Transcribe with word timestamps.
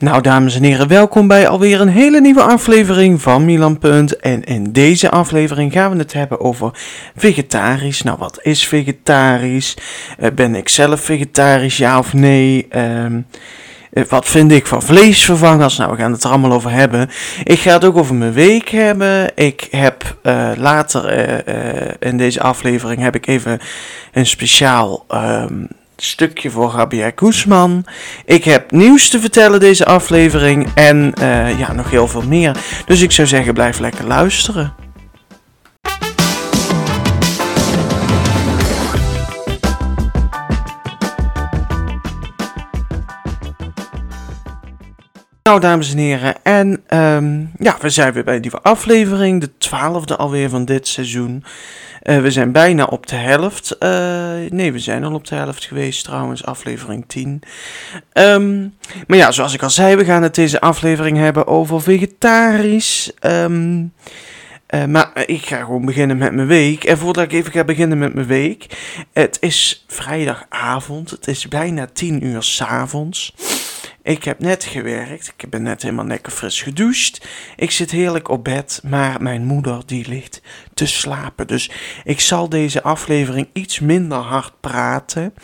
Nou, 0.00 0.22
dames 0.22 0.56
en 0.56 0.62
heren, 0.62 0.88
welkom 0.88 1.28
bij 1.28 1.48
alweer 1.48 1.80
een 1.80 1.88
hele 1.88 2.20
nieuwe 2.20 2.42
aflevering 2.42 3.22
van 3.22 3.44
Milan 3.44 3.78
Punt. 3.78 4.16
En 4.16 4.44
in 4.44 4.72
deze 4.72 5.10
aflevering 5.10 5.72
gaan 5.72 5.92
we 5.92 5.98
het 5.98 6.12
hebben 6.12 6.40
over 6.40 6.70
vegetarisch. 7.16 8.02
Nou, 8.02 8.18
wat 8.18 8.38
is 8.42 8.66
vegetarisch? 8.66 9.76
Uh, 10.20 10.30
ben 10.34 10.54
ik 10.54 10.68
zelf 10.68 11.00
vegetarisch, 11.00 11.76
ja 11.76 11.98
of 11.98 12.12
nee? 12.12 12.66
Uh, 12.70 13.04
wat 14.08 14.26
vind 14.26 14.52
ik 14.52 14.66
van 14.66 14.82
vleesvervangers? 14.82 15.76
Nou, 15.76 15.90
we 15.90 15.96
gaan 15.96 16.12
het 16.12 16.24
er 16.24 16.30
allemaal 16.30 16.52
over 16.52 16.70
hebben. 16.70 17.10
Ik 17.44 17.58
ga 17.58 17.72
het 17.72 17.84
ook 17.84 17.96
over 17.96 18.14
mijn 18.14 18.32
week 18.32 18.68
hebben. 18.68 19.36
Ik 19.36 19.68
heb 19.70 20.16
uh, 20.22 20.50
later 20.56 21.12
in 21.98 22.16
deze 22.16 22.40
aflevering 22.40 23.00
heb 23.00 23.14
ik 23.14 23.26
even 23.26 23.60
een 24.12 24.26
speciaal 24.26 25.04
um, 25.14 25.68
stukje 26.02 26.50
voor 26.50 26.74
Javier 26.76 27.12
Guzman. 27.16 27.84
Ik 28.24 28.44
heb 28.44 28.70
nieuws 28.70 29.08
te 29.08 29.20
vertellen 29.20 29.60
deze 29.60 29.84
aflevering 29.84 30.68
en 30.74 31.12
uh, 31.20 31.58
ja, 31.58 31.72
nog 31.72 31.90
heel 31.90 32.08
veel 32.08 32.22
meer. 32.22 32.56
Dus 32.86 33.00
ik 33.00 33.12
zou 33.12 33.28
zeggen, 33.28 33.54
blijf 33.54 33.78
lekker 33.78 34.06
luisteren. 34.06 34.74
Nou, 45.42 45.60
dames 45.60 45.92
en 45.92 45.98
heren, 45.98 46.34
en 46.42 46.82
um, 46.94 47.50
ja, 47.58 47.76
we 47.80 47.90
zijn 47.90 48.12
weer 48.12 48.24
bij 48.24 48.34
een 48.34 48.40
nieuwe 48.40 48.60
aflevering, 48.62 49.40
de 49.40 49.58
twaalfde 49.58 50.16
alweer 50.16 50.48
van 50.48 50.64
dit 50.64 50.88
seizoen. 50.88 51.44
Uh, 52.08 52.20
we 52.20 52.30
zijn 52.30 52.52
bijna 52.52 52.84
op 52.84 53.06
de 53.06 53.16
helft. 53.16 53.76
Uh, 53.80 53.90
nee, 54.50 54.72
we 54.72 54.78
zijn 54.78 55.04
al 55.04 55.14
op 55.14 55.26
de 55.26 55.34
helft 55.34 55.64
geweest 55.64 56.04
trouwens, 56.04 56.44
aflevering 56.44 57.04
10. 57.06 57.42
Um, 58.12 58.74
maar 59.06 59.18
ja, 59.18 59.30
zoals 59.30 59.54
ik 59.54 59.62
al 59.62 59.70
zei, 59.70 59.96
we 59.96 60.04
gaan 60.04 60.22
het 60.22 60.34
deze 60.34 60.60
aflevering 60.60 61.16
hebben 61.16 61.46
over 61.46 61.82
vegetarisch. 61.82 63.12
Um, 63.20 63.92
uh, 64.74 64.84
maar 64.84 65.10
ik 65.26 65.46
ga 65.46 65.58
gewoon 65.58 65.84
beginnen 65.84 66.16
met 66.16 66.32
mijn 66.32 66.46
week. 66.46 66.84
En 66.84 66.98
voordat 66.98 67.24
ik 67.24 67.32
even 67.32 67.52
ga 67.52 67.64
beginnen 67.64 67.98
met 67.98 68.14
mijn 68.14 68.26
week. 68.26 68.66
Het 69.12 69.36
is 69.40 69.84
vrijdagavond. 69.86 71.10
Het 71.10 71.26
is 71.26 71.48
bijna 71.48 71.86
10 71.92 72.26
uur 72.26 72.42
s'avonds. 72.42 73.34
Ik 74.08 74.24
heb 74.24 74.38
net 74.38 74.64
gewerkt. 74.64 75.34
Ik 75.36 75.50
ben 75.50 75.62
net 75.62 75.82
helemaal 75.82 76.06
lekker 76.06 76.32
fris 76.32 76.62
gedoucht. 76.62 77.26
Ik 77.56 77.70
zit 77.70 77.90
heerlijk 77.90 78.28
op 78.28 78.44
bed. 78.44 78.80
Maar 78.84 79.22
mijn 79.22 79.44
moeder 79.44 79.82
die 79.86 80.08
ligt 80.08 80.42
te 80.74 80.86
slapen. 80.86 81.46
Dus 81.46 81.70
ik 82.04 82.20
zal 82.20 82.48
deze 82.48 82.82
aflevering 82.82 83.48
iets 83.52 83.80
minder 83.80 84.18
hard 84.18 84.52
praten. 84.60 85.34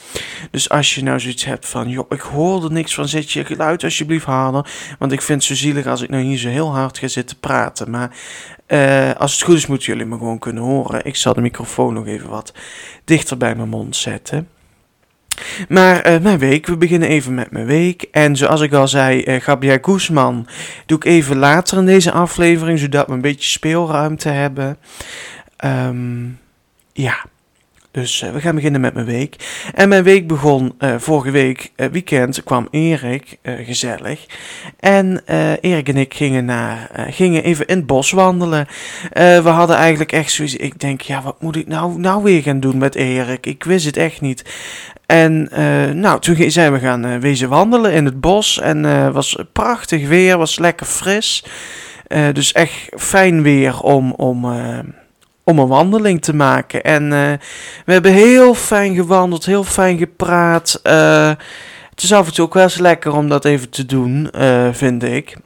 Dus 0.51 0.69
als 0.69 0.95
je 0.95 1.03
nou 1.03 1.21
zoiets 1.21 1.45
hebt 1.45 1.67
van... 1.69 1.89
joh, 1.89 2.07
ik 2.09 2.21
hoor 2.21 2.65
er 2.65 2.73
niks 2.73 2.95
van. 2.95 3.09
Zet 3.09 3.33
je 3.33 3.45
geluid 3.45 3.85
alsjeblieft 3.85 4.25
harder. 4.25 4.71
Want 4.99 5.13
ik 5.13 5.23
vind 5.23 5.39
het 5.39 5.59
zo 5.59 5.65
zielig 5.65 5.87
als 5.87 6.03
ik 6.03 6.11
nou 6.11 6.23
hier 6.23 6.39
zo 6.39 6.49
heel 6.49 6.75
hard 6.75 6.99
ga 6.99 7.09
zitten 7.09 7.39
praten. 7.39 7.91
Maar 7.91 8.17
uh, 8.69 9.13
als 9.15 9.33
het 9.33 9.43
goed 9.43 9.57
is 9.57 9.67
moeten 9.67 9.87
jullie 9.87 10.07
me 10.07 10.19
gewoon 10.19 10.39
kunnen 10.39 10.63
horen. 10.63 11.05
Ik 11.05 11.17
zal 11.17 11.35
de 11.35 11.41
microfoon 11.41 11.95
nog 11.95 12.07
even 12.07 12.29
wat 12.29 12.55
dichter 13.05 13.37
bij 13.37 13.55
mijn 13.55 13.69
mond 13.69 13.97
zetten. 13.97 14.49
Maar 15.69 16.13
uh, 16.13 16.21
mijn 16.21 16.39
week, 16.39 16.67
we 16.67 16.77
beginnen 16.77 17.09
even 17.09 17.35
met 17.35 17.51
mijn 17.51 17.67
week. 17.67 18.03
En 18.11 18.37
zoals 18.37 18.61
ik 18.61 18.73
al 18.73 18.89
zei, 18.89 19.25
uh, 19.25 19.41
Gabriel 19.41 19.79
Guzman 19.83 20.47
doe 20.87 20.97
ik 20.97 21.05
even 21.05 21.37
later 21.37 21.79
in 21.79 21.87
deze 21.87 22.13
aflevering, 22.13 22.79
zodat 22.79 23.07
we 23.07 23.13
een 23.13 23.21
beetje 23.21 23.51
speelruimte 23.51 24.29
hebben. 24.29 24.79
Um, 25.65 26.39
ja, 26.93 27.25
dus 27.95 28.23
uh, 28.23 28.31
we 28.31 28.41
gaan 28.41 28.55
beginnen 28.55 28.81
met 28.81 28.95
mijn 28.95 29.07
week. 29.07 29.37
En 29.75 29.89
mijn 29.89 30.03
week 30.03 30.27
begon 30.27 30.75
uh, 30.79 30.95
vorige 30.99 31.31
week, 31.31 31.73
uh, 31.77 31.87
weekend, 31.87 32.43
kwam 32.45 32.69
Erik, 32.71 33.39
gezellig. 33.43 34.27
En 34.81 35.23
Erik 35.61 35.89
en 35.89 35.97
ik 35.97 36.15
gingen, 36.15 36.45
naar, 36.45 36.91
gingen 37.11 37.45
even 37.45 37.67
in 37.67 37.77
het 37.77 37.87
bos 37.87 38.11
wandelen. 38.11 38.67
we 39.13 39.49
hadden 39.49 39.77
eigenlijk 39.77 40.13
echt 40.13 40.33
zoiets, 40.33 40.57
ik 40.57 40.81
denk, 40.81 41.01
ja, 41.01 41.23
wat 41.23 41.43
moet 41.43 41.57
ik 41.57 41.67
nou, 41.67 41.99
nou 41.99 42.23
weer 42.23 42.43
gaan 42.43 42.61
doen 42.61 42.79
met 42.79 42.95
Erik? 42.95 43.47
Ik 43.47 43.65
wist 43.65 43.87
het 43.87 43.97
echt 43.97 44.21
niet. 44.21 44.45
En 45.07 45.49
nou, 46.01 46.21
toen 46.21 46.51
zijn 46.51 46.73
we 46.73 46.79
gaan 46.79 47.21
wezen 47.21 47.49
wandelen 47.49 47.93
in 47.93 48.05
het 48.05 48.21
bos. 48.21 48.61
En 48.61 48.85
het 48.85 49.13
was 49.13 49.39
prachtig 49.53 50.09
weer, 50.09 50.39
was 50.39 50.59
lekker 50.59 50.87
fris. 50.87 51.45
dus 52.33 52.53
echt 52.53 52.89
fijn 52.97 53.43
weer 53.43 53.81
om... 53.81 54.13
om 54.13 54.47
om 55.45 55.59
een 55.59 55.69
wandeling 55.69 56.23
te 56.23 56.35
maken. 56.35 56.83
En 56.83 57.03
uh, 57.03 57.33
we 57.85 57.93
hebben 57.93 58.13
heel 58.13 58.55
fijn 58.55 58.95
gewandeld, 58.95 59.45
heel 59.45 59.65
fijn 59.65 59.99
gepraat. 59.99 60.81
Uh, 60.83 61.33
het 61.91 62.03
is 62.03 62.13
af 62.13 62.27
en 62.27 62.35
toe 62.35 62.45
ook 62.45 62.55
wel 62.55 62.63
eens 62.63 62.79
lekker 62.79 63.13
om 63.13 63.29
dat 63.29 63.45
even 63.45 63.71
te 63.71 63.87
doen, 63.87 64.29
uh, 64.37 64.69
vind 64.73 65.03
ik. 65.03 65.37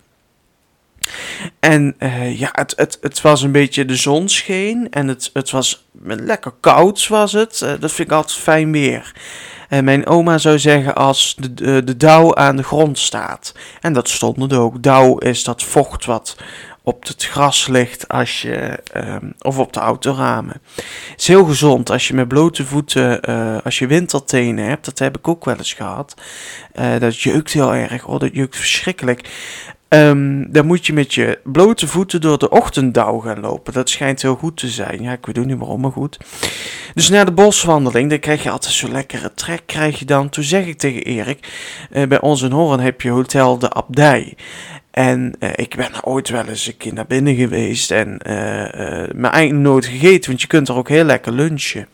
En 1.61 1.97
ja, 2.37 2.49
het, 2.53 2.73
het, 2.77 2.99
het 3.01 3.21
was 3.21 3.43
een 3.43 3.53
beetje 3.53 3.85
de 3.85 3.97
zon 3.97 4.29
scheen 4.29 4.91
en 4.91 5.09
het, 5.09 5.31
het 5.33 5.51
was 5.51 5.87
lekker 6.03 6.53
koud 6.61 7.09
was 7.09 7.33
het. 7.33 7.59
dat 7.59 7.93
vind 7.93 8.09
ik 8.09 8.17
altijd 8.17 8.39
fijn 8.39 8.73
weer. 8.73 9.13
En 9.69 9.85
mijn 9.85 10.07
oma 10.07 10.39
zou 10.39 10.59
zeggen 10.59 10.95
als 10.95 11.37
de, 11.39 11.85
de, 11.85 11.97
dauw 11.97 12.35
aan 12.35 12.57
de 12.57 12.63
grond 12.63 12.99
staat. 12.99 13.55
En 13.81 13.93
dat 13.93 14.09
stond 14.09 14.53
er 14.53 14.59
ook. 14.59 14.83
Dauw 14.83 15.19
is 15.19 15.45
dat 15.45 15.63
vocht 15.63 16.05
wat 16.05 16.37
op 16.89 17.07
het 17.07 17.25
gras 17.25 17.67
ligt 17.67 18.09
als 18.09 18.43
je, 18.43 18.79
um, 18.97 19.35
of 19.41 19.59
op 19.59 19.73
de 19.73 19.81
autoramen. 19.81 20.61
Het 21.11 21.21
is 21.21 21.29
heel 21.29 21.45
gezond 21.45 21.91
als 21.91 22.09
je 22.09 22.15
met 22.15 22.29
blote 22.29 22.65
voeten, 22.65 23.31
uh, 23.31 23.57
als 23.65 23.79
je 23.79 23.87
wintertenen 23.87 24.65
hebt, 24.65 24.85
dat 24.85 24.99
heb 24.99 25.19
ik 25.19 25.29
ook 25.29 25.45
wel 25.45 25.57
eens 25.57 25.73
gehad. 25.73 26.15
Uh, 26.79 26.99
dat 26.99 27.21
jeukt 27.21 27.53
heel 27.53 27.75
erg, 27.75 28.07
oh 28.07 28.21
dat 28.21 28.35
jeukt 28.35 28.57
verschrikkelijk. 28.57 29.29
Um, 29.89 30.53
dan 30.53 30.67
moet 30.67 30.87
je 30.87 30.93
met 30.93 31.15
je 31.15 31.39
blote 31.45 31.87
voeten 31.89 32.21
door 32.21 32.39
de 32.39 32.51
ochtenddauw 32.51 33.19
gaan 33.19 33.41
lopen. 33.41 33.73
Dat 33.73 33.91
schijnt 33.91 34.23
heel 34.23 34.35
goed 34.35 34.57
te 34.57 34.69
zijn. 34.69 35.03
Ja, 35.03 35.13
ik 35.13 35.27
weet 35.27 35.39
ook 35.39 35.45
niet 35.45 35.59
waarom, 35.59 35.81
maar 35.81 35.93
goed. 35.93 36.19
Dus 36.95 37.09
na 37.09 37.25
de 37.25 37.33
boswandeling, 37.33 38.11
dan 38.11 38.19
krijg 38.19 38.43
je 38.43 38.51
altijd 38.51 38.73
zo'n 38.73 38.93
lekkere 38.93 39.35
trek. 39.35 39.63
Krijg 39.67 39.99
je 39.99 40.05
dan. 40.05 40.29
Toen 40.29 40.45
zeg 40.45 40.67
ik 40.67 40.79
tegen 40.79 41.03
Erik, 41.03 41.49
uh, 41.93 42.07
bij 42.07 42.21
ons 42.21 42.43
in 42.43 42.51
Horen 42.51 42.81
heb 42.81 43.01
je 43.01 43.11
Hotel 43.11 43.59
de 43.59 43.73
Abdij. 43.73 44.37
En 44.99 45.35
uh, 45.41 45.51
ik 45.55 45.77
ben 45.77 46.05
ooit 46.05 46.29
wel 46.29 46.47
eens 46.47 46.67
een 46.67 46.77
keer 46.77 46.93
naar 46.93 47.07
binnen 47.07 47.35
geweest 47.35 47.91
en 47.91 48.21
uh, 48.27 48.35
uh, 48.35 49.09
maar 49.15 49.33
eigenlijk 49.33 49.69
nooit 49.69 49.87
gegeten, 49.87 50.31
want 50.31 50.41
je 50.41 50.47
kunt 50.47 50.69
er 50.69 50.75
ook 50.75 50.89
heel 50.89 51.05
lekker 51.05 51.33
lunchen. 51.33 51.87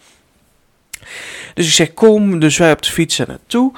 Dus 1.54 1.66
ik 1.66 1.72
zeg 1.72 1.94
kom, 1.94 2.38
dus 2.38 2.59
wij 2.59 2.72
op 2.72 2.82
de 2.82 2.91
fiets 2.91 3.19
er 3.19 3.28
naartoe. 3.28 3.72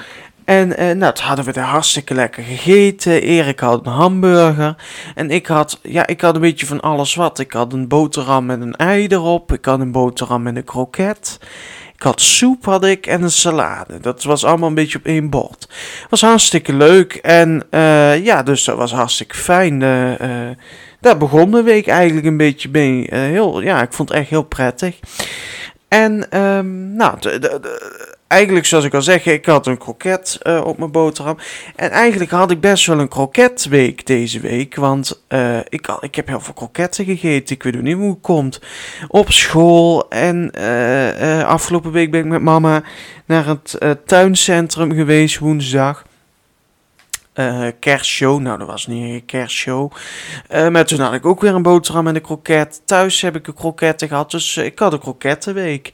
En 0.45 0.69
nou, 0.99 1.15
toen 1.15 1.25
hadden 1.25 1.45
we 1.45 1.53
daar 1.53 1.65
hartstikke 1.65 2.15
lekker 2.15 2.43
gegeten. 2.43 3.23
Erik 3.23 3.61
had 3.61 3.87
een 3.87 3.93
hamburger. 3.93 4.77
En 5.15 5.31
ik 5.31 5.47
had, 5.47 5.79
ja, 5.83 6.07
ik 6.07 6.21
had 6.21 6.35
een 6.35 6.41
beetje 6.41 6.67
van 6.67 6.81
alles 6.81 7.15
wat. 7.15 7.39
Ik 7.39 7.53
had 7.53 7.73
een 7.73 7.89
boterham 7.89 8.47
met 8.47 8.61
een 8.61 8.77
ei 8.77 9.07
erop. 9.07 9.53
Ik 9.53 9.65
had 9.65 9.81
een 9.81 9.93
boterham 9.93 10.43
met 10.43 10.57
een 10.57 10.65
kroket. 10.65 11.39
Ik 11.97 12.03
had 12.03 12.21
soep 12.21 12.65
had 12.65 12.85
ik 12.85 13.07
en 13.07 13.23
een 13.23 13.31
salade. 13.31 14.01
Dat 14.01 14.23
was 14.23 14.45
allemaal 14.45 14.69
een 14.69 14.75
beetje 14.75 14.99
op 14.99 15.05
één 15.05 15.31
bord. 15.31 15.69
Was 16.11 16.21
hartstikke 16.21 16.73
leuk 16.73 17.15
en 17.15 17.63
uh, 17.71 18.25
ja, 18.25 18.43
dus 18.43 18.65
dat 18.65 18.77
was 18.77 18.93
hartstikke 18.93 19.35
fijn. 19.35 19.81
Uh, 19.81 20.21
uh, 20.21 20.57
daar 21.01 21.17
begon 21.17 21.51
de 21.51 21.63
week 21.63 21.87
eigenlijk 21.87 22.27
een 22.27 22.37
beetje 22.37 22.69
mee. 22.69 23.07
heel, 23.11 23.61
ja, 23.61 23.83
ik 23.83 23.93
vond 23.93 24.09
het 24.09 24.19
echt 24.19 24.29
heel 24.29 24.43
prettig. 24.43 24.99
En 25.89 26.41
um, 26.41 26.97
nou, 26.97 27.19
eigenlijk 28.29 28.67
zoals 28.67 28.85
ik 28.85 28.95
al 28.95 29.03
zeg, 29.03 29.27
ik 29.27 29.47
had 29.47 29.67
een 29.67 29.79
kroket 29.79 30.39
uh, 30.43 30.65
op 30.65 30.79
mijn 30.79 30.91
boterham. 30.91 31.37
En 31.77 31.91
eigenlijk 31.91 32.31
had 32.31 32.51
ik 32.51 32.61
best 32.61 32.87
wel 32.87 32.99
een 32.99 33.09
kroketweek 33.09 34.07
deze 34.07 34.41
week. 34.41 34.75
Want 34.75 35.23
uh, 35.29 35.59
ik, 35.59 35.97
ik 36.01 36.15
heb 36.15 36.27
heel 36.27 36.41
veel 36.41 36.55
kroketten 36.55 37.05
gegeten. 37.05 37.55
Ik 37.55 37.63
weet 37.63 37.83
niet 37.83 37.95
hoe 37.95 38.11
het 38.11 38.21
komt. 38.21 38.61
Op 39.09 39.33
school. 39.33 40.09
En 40.09 40.51
uh, 40.59 41.45
afgelopen 41.45 41.93
week 41.93 42.11
ben 42.11 42.21
ik 42.21 42.27
met 42.27 42.43
mama 42.43 42.83
naar 43.25 43.47
het 43.47 43.79
tuincentrum 44.07 44.93
geweest 44.93 45.39
woensdag. 45.39 46.05
Uh, 47.39 47.69
kerstshow. 47.81 48.41
Nou, 48.41 48.59
dat 48.59 48.67
was 48.67 48.87
niet 48.87 49.15
een 49.15 49.25
kerstshow. 49.25 49.93
Uh, 50.51 50.69
maar 50.69 50.85
toen 50.85 51.01
had 51.01 51.13
ik 51.13 51.27
ook 51.27 51.41
weer 51.41 51.55
een 51.55 51.63
boterham 51.63 52.07
en 52.07 52.15
een 52.15 52.21
kroket. 52.21 52.83
Thuis 52.85 53.21
heb 53.21 53.37
ik 53.37 53.47
een 53.47 53.55
kroketten 53.55 54.09
gehad, 54.09 54.31
dus 54.31 54.57
uh, 54.57 54.65
ik 54.65 54.79
had 54.79 54.93
een 54.93 54.99
krokettenweek. 54.99 55.91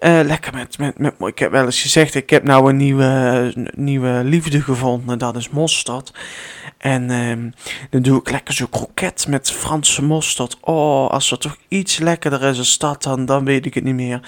lekker 0.00 0.54
met, 0.54 0.78
met, 0.78 0.98
met, 0.98 1.14
ik 1.24 1.38
heb 1.38 1.50
wel 1.50 1.64
eens 1.64 1.82
gezegd, 1.82 2.14
ik 2.14 2.30
heb 2.30 2.44
nou 2.44 2.68
een 2.68 2.76
nieuwe, 2.76 3.52
nieuwe 3.76 4.20
liefde 4.24 4.60
gevonden. 4.60 5.18
Dat 5.18 5.36
is 5.36 5.48
mosterd. 5.48 6.12
En 6.82 7.10
ehm, 7.10 7.50
dan 7.90 8.02
doe 8.02 8.20
ik 8.20 8.30
lekker 8.30 8.54
zo'n 8.54 8.68
kroket 8.68 9.26
met 9.28 9.50
Franse 9.50 10.02
mosterd. 10.02 10.56
Oh, 10.60 11.10
als 11.10 11.30
er 11.30 11.38
toch 11.38 11.56
iets 11.68 11.98
lekkerder 11.98 12.42
is 12.42 12.58
als 12.58 12.78
dat, 12.78 13.02
dan, 13.02 13.24
dan 13.24 13.44
weet 13.44 13.66
ik 13.66 13.74
het 13.74 13.84
niet 13.84 13.94
meer. 13.94 14.20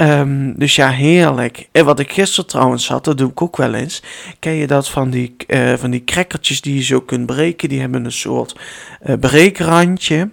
Um, 0.00 0.58
dus 0.58 0.74
ja, 0.74 0.90
heerlijk. 0.90 1.68
En 1.72 1.84
wat 1.84 1.98
ik 1.98 2.12
gisteren 2.12 2.50
trouwens 2.50 2.88
had, 2.88 3.04
dat 3.04 3.18
doe 3.18 3.30
ik 3.30 3.42
ook 3.42 3.56
wel 3.56 3.74
eens. 3.74 4.02
Ken 4.38 4.52
je 4.52 4.66
dat 4.66 4.88
van 4.88 5.10
die, 5.10 5.36
uh, 5.46 5.74
van 5.74 5.90
die 5.90 6.04
crackertjes 6.04 6.60
die 6.60 6.74
je 6.74 6.82
zo 6.82 7.00
kunt 7.00 7.26
breken? 7.26 7.68
Die 7.68 7.80
hebben 7.80 8.04
een 8.04 8.12
soort 8.12 8.56
uh, 9.06 9.16
breekrandje. 9.20 10.28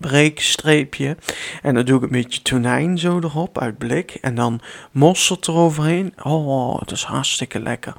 Breekstreepje. 0.00 1.16
En 1.62 1.74
dan 1.74 1.84
doe 1.84 1.96
ik 1.96 2.02
een 2.02 2.08
beetje 2.08 2.42
tonijn 2.42 2.98
zo 2.98 3.18
erop 3.18 3.60
uit 3.60 3.78
blik. 3.78 4.18
En 4.20 4.34
dan 4.34 4.60
mosterd 4.90 5.48
eroverheen. 5.48 6.14
Oh, 6.22 6.78
dat 6.78 6.90
is 6.90 7.02
hartstikke 7.02 7.60
lekker. 7.60 7.94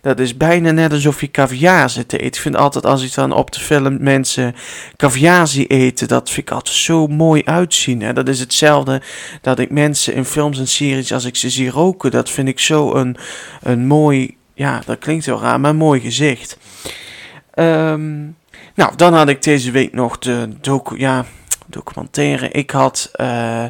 Dat 0.00 0.20
is 0.20 0.36
bijna 0.36 0.70
net 0.70 0.92
alsof 0.92 1.20
je 1.20 1.30
caviar 1.30 1.90
zit 1.90 2.08
te 2.08 2.16
eten. 2.18 2.26
Ik 2.28 2.42
vind 2.42 2.56
altijd 2.56 2.86
als 2.86 3.02
ik 3.02 3.14
dan 3.14 3.32
op 3.32 3.52
de 3.52 3.60
film 3.60 4.02
mensen 4.02 4.54
caviar 4.96 5.46
zie 5.46 5.66
eten, 5.66 6.08
dat 6.08 6.30
vind 6.30 6.48
ik 6.48 6.54
altijd 6.54 6.76
zo 6.76 7.06
mooi 7.06 7.42
uitzien. 7.44 8.02
Hè? 8.02 8.12
Dat 8.12 8.28
is 8.28 8.40
hetzelfde 8.40 9.02
dat 9.42 9.58
ik 9.58 9.70
mensen 9.70 10.14
in 10.14 10.24
films 10.24 10.58
en 10.58 10.68
series, 10.68 11.12
als 11.12 11.24
ik 11.24 11.36
ze 11.36 11.50
zie 11.50 11.70
roken, 11.70 12.10
dat 12.10 12.30
vind 12.30 12.48
ik 12.48 12.58
zo 12.58 12.94
een, 12.94 13.16
een 13.62 13.86
mooi, 13.86 14.36
ja, 14.54 14.82
dat 14.86 14.98
klinkt 14.98 15.26
heel 15.26 15.40
raar, 15.40 15.60
maar 15.60 15.70
een 15.70 15.76
mooi 15.76 16.00
gezicht. 16.00 16.58
Ehm, 17.54 18.26
nou, 18.78 18.96
dan 18.96 19.14
had 19.14 19.28
ik 19.28 19.42
deze 19.42 19.70
week 19.70 19.92
nog 19.92 20.18
de 20.18 20.48
docu 20.60 20.98
ja, 20.98 21.24
documentaire. 21.66 22.48
Ik 22.48 22.70
had, 22.70 23.10
uh, 23.20 23.64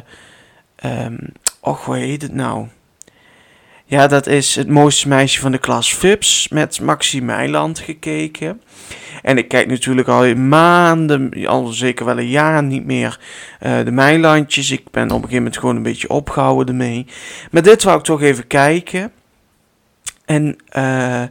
um, 0.85 1.17
och, 1.59 1.85
hoe 1.85 1.95
heet 1.95 2.21
het 2.21 2.33
nou? 2.33 2.67
Ja, 3.85 4.07
dat 4.07 4.27
is 4.27 4.55
het 4.55 4.67
mooiste 4.67 5.07
meisje 5.07 5.39
van 5.39 5.51
de 5.51 5.57
klas 5.57 5.93
Fips 5.93 6.47
met 6.47 6.81
Maxi 6.81 7.21
Meiland 7.21 7.79
gekeken. 7.79 8.61
En 9.21 9.37
ik 9.37 9.47
kijk 9.47 9.67
natuurlijk 9.67 10.07
al 10.07 10.35
maanden, 10.35 11.45
al 11.45 11.67
zeker 11.67 12.05
wel 12.05 12.17
een 12.17 12.29
jaar 12.29 12.63
niet 12.63 12.85
meer 12.85 13.19
uh, 13.61 13.83
de 13.85 13.91
Meilandjes. 13.91 14.71
Ik 14.71 14.83
ben 14.91 15.03
op 15.03 15.09
een 15.09 15.15
gegeven 15.15 15.37
moment 15.37 15.57
gewoon 15.57 15.75
een 15.75 15.83
beetje 15.83 16.09
opgehouden 16.09 16.67
ermee. 16.67 17.05
Maar 17.51 17.61
dit 17.61 17.83
wou 17.83 17.97
ik 17.97 18.03
toch 18.03 18.21
even 18.21 18.47
kijken. 18.47 19.11
En 20.29 20.55
uh, 20.77 21.23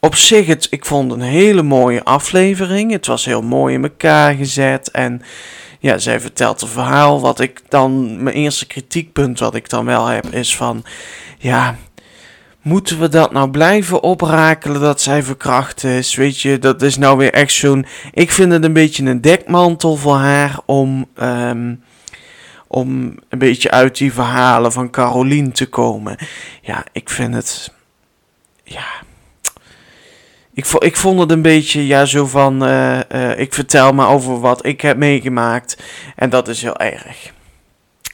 op 0.00 0.14
zich, 0.14 0.46
het, 0.46 0.66
ik 0.70 0.84
vond 0.84 1.12
een 1.12 1.20
hele 1.20 1.62
mooie 1.62 2.04
aflevering. 2.04 2.92
Het 2.92 3.06
was 3.06 3.24
heel 3.24 3.42
mooi 3.42 3.74
in 3.74 3.82
elkaar 3.82 4.34
gezet. 4.34 4.90
En 4.90 5.22
ja, 5.78 5.98
zij 5.98 6.20
vertelt 6.20 6.62
een 6.62 6.68
verhaal. 6.68 7.20
Wat 7.20 7.40
ik 7.40 7.60
dan, 7.68 8.22
mijn 8.22 8.36
eerste 8.36 8.66
kritiekpunt 8.66 9.38
wat 9.38 9.54
ik 9.54 9.68
dan 9.68 9.84
wel 9.84 10.06
heb, 10.06 10.26
is 10.26 10.56
van... 10.56 10.84
Ja, 11.38 11.76
moeten 12.62 13.00
we 13.00 13.08
dat 13.08 13.32
nou 13.32 13.50
blijven 13.50 14.02
oprakelen 14.02 14.80
dat 14.80 15.00
zij 15.00 15.22
verkracht 15.22 15.84
is? 15.84 16.14
Weet 16.14 16.40
je, 16.40 16.58
dat 16.58 16.82
is 16.82 16.96
nou 16.96 17.18
weer 17.18 17.32
echt 17.32 17.52
zo'n... 17.52 17.86
Ik 18.12 18.30
vind 18.30 18.52
het 18.52 18.64
een 18.64 18.72
beetje 18.72 19.04
een 19.04 19.20
dekmantel 19.20 19.96
voor 19.96 20.16
haar 20.16 20.58
om... 20.66 21.06
Um, 21.22 21.82
om 22.66 23.16
een 23.28 23.38
beetje 23.38 23.70
uit 23.70 23.96
die 23.96 24.12
verhalen 24.12 24.72
van 24.72 24.90
Caroline 24.90 25.50
te 25.50 25.66
komen. 25.66 26.16
Ja, 26.62 26.84
ik 26.92 27.10
vind 27.10 27.34
het... 27.34 27.78
Ja... 28.70 28.86
Ik, 30.54 30.66
ik 30.66 30.96
vond 30.96 31.20
het 31.20 31.30
een 31.30 31.42
beetje, 31.42 31.86
ja, 31.86 32.04
zo 32.04 32.26
van... 32.26 32.68
Uh, 32.68 32.98
uh, 33.14 33.38
ik 33.38 33.54
vertel 33.54 33.92
maar 33.92 34.08
over 34.08 34.40
wat 34.40 34.66
ik 34.66 34.80
heb 34.80 34.96
meegemaakt. 34.96 35.82
En 36.16 36.30
dat 36.30 36.48
is 36.48 36.62
heel 36.62 36.76
erg. 36.76 37.32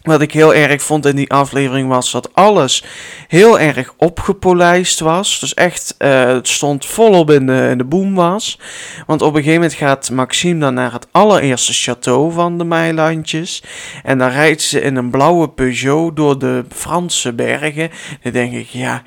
Wat 0.03 0.21
ik 0.21 0.33
heel 0.33 0.55
erg 0.55 0.83
vond 0.83 1.07
in 1.07 1.17
die 1.17 1.31
aflevering 1.31 1.89
was 1.89 2.11
dat 2.11 2.35
alles 2.35 2.85
heel 3.29 3.61
erg 3.61 3.95
opgepolijst 3.97 5.01
was. 5.01 5.41
Dus 5.41 5.55
echt, 5.55 5.95
uh, 5.99 6.25
het 6.25 6.49
stond 6.49 6.87
volop 6.87 7.31
in 7.31 7.47
de, 7.47 7.69
in 7.71 7.79
de 7.79 7.85
boom 7.85 8.15
was. 8.15 8.59
Want 9.07 9.23
op 9.23 9.29
een 9.29 9.43
gegeven 9.43 9.61
moment 9.61 9.75
gaat 9.75 10.11
Maxime 10.11 10.61
dan 10.61 10.75
naar 10.75 10.93
het 10.93 11.07
allereerste 11.11 11.95
château 11.95 12.35
van 12.35 12.59
de 12.59 12.65
Meilandjes. 12.65 13.63
En 14.03 14.19
dan 14.19 14.31
rijdt 14.31 14.63
ze 14.63 14.81
in 14.81 14.97
een 14.97 15.11
blauwe 15.11 15.49
Peugeot 15.49 16.17
door 16.17 16.39
de 16.39 16.65
Franse 16.75 17.33
bergen. 17.33 17.91
Dan 18.23 18.33
denk 18.33 18.53
ik, 18.53 18.69
ja 18.69 19.03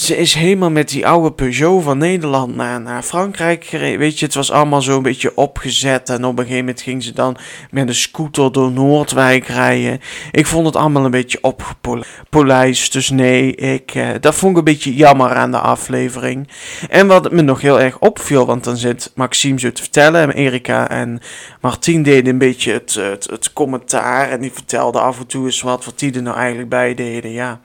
ze 0.00 0.16
is 0.16 0.34
helemaal 0.34 0.70
met 0.70 0.88
die 0.88 1.06
oude 1.06 1.32
Peugeot 1.32 1.82
van 1.82 1.98
Nederland 1.98 2.56
naar, 2.56 2.80
naar 2.80 3.02
Frankrijk 3.02 3.64
gereden. 3.64 3.98
Weet 3.98 4.18
je, 4.18 4.24
het 4.24 4.34
was 4.34 4.50
allemaal 4.50 4.82
zo 4.82 4.96
een 4.96 5.02
beetje 5.02 5.36
opgezet. 5.36 6.08
En 6.08 6.24
op 6.24 6.38
een 6.38 6.44
gegeven 6.44 6.64
moment 6.64 6.82
ging 6.82 7.02
ze 7.02 7.12
dan 7.12 7.36
met 7.70 7.88
een 7.88 7.94
scooter 7.94 8.52
door 8.52 8.70
Noordwijk 8.70 9.46
rijden. 9.46 10.00
Ik 10.30 10.46
vond 10.46 10.66
het 10.66 10.76
allemaal 10.76 11.04
een 11.04 11.10
beetje 11.10 11.38
opgepolijst. 11.42 12.92
Dus 12.92 13.10
nee, 13.10 13.54
ik, 13.54 13.94
eh, 13.94 14.08
dat 14.20 14.34
vond 14.34 14.52
ik 14.52 14.58
een 14.58 14.64
beetje 14.64 14.94
jammer 14.94 15.34
aan 15.34 15.50
de 15.50 15.58
aflevering. 15.58 16.48
En 16.88 17.06
wat 17.06 17.30
me 17.30 17.42
nog 17.42 17.60
heel 17.60 17.80
erg 17.80 17.98
opviel, 17.98 18.46
want 18.46 18.64
dan 18.64 18.76
zit 18.76 19.12
Maxime 19.14 19.58
zo 19.60 19.72
te 19.72 19.82
vertellen. 19.82 20.22
En 20.22 20.30
Erika 20.30 20.88
en 20.88 21.20
Martien 21.60 22.02
deden 22.02 22.32
een 22.32 22.38
beetje 22.38 22.72
het, 22.72 22.94
het, 22.94 23.26
het 23.30 23.52
commentaar. 23.52 24.30
En 24.30 24.40
die 24.40 24.52
vertelden 24.52 25.02
af 25.02 25.18
en 25.18 25.26
toe 25.26 25.44
eens 25.44 25.60
wat, 25.60 25.84
wat 25.84 25.98
die 25.98 26.12
er 26.14 26.22
nou 26.22 26.36
eigenlijk 26.36 26.68
bij 26.68 26.94
deden. 26.94 27.30
Ja. 27.30 27.60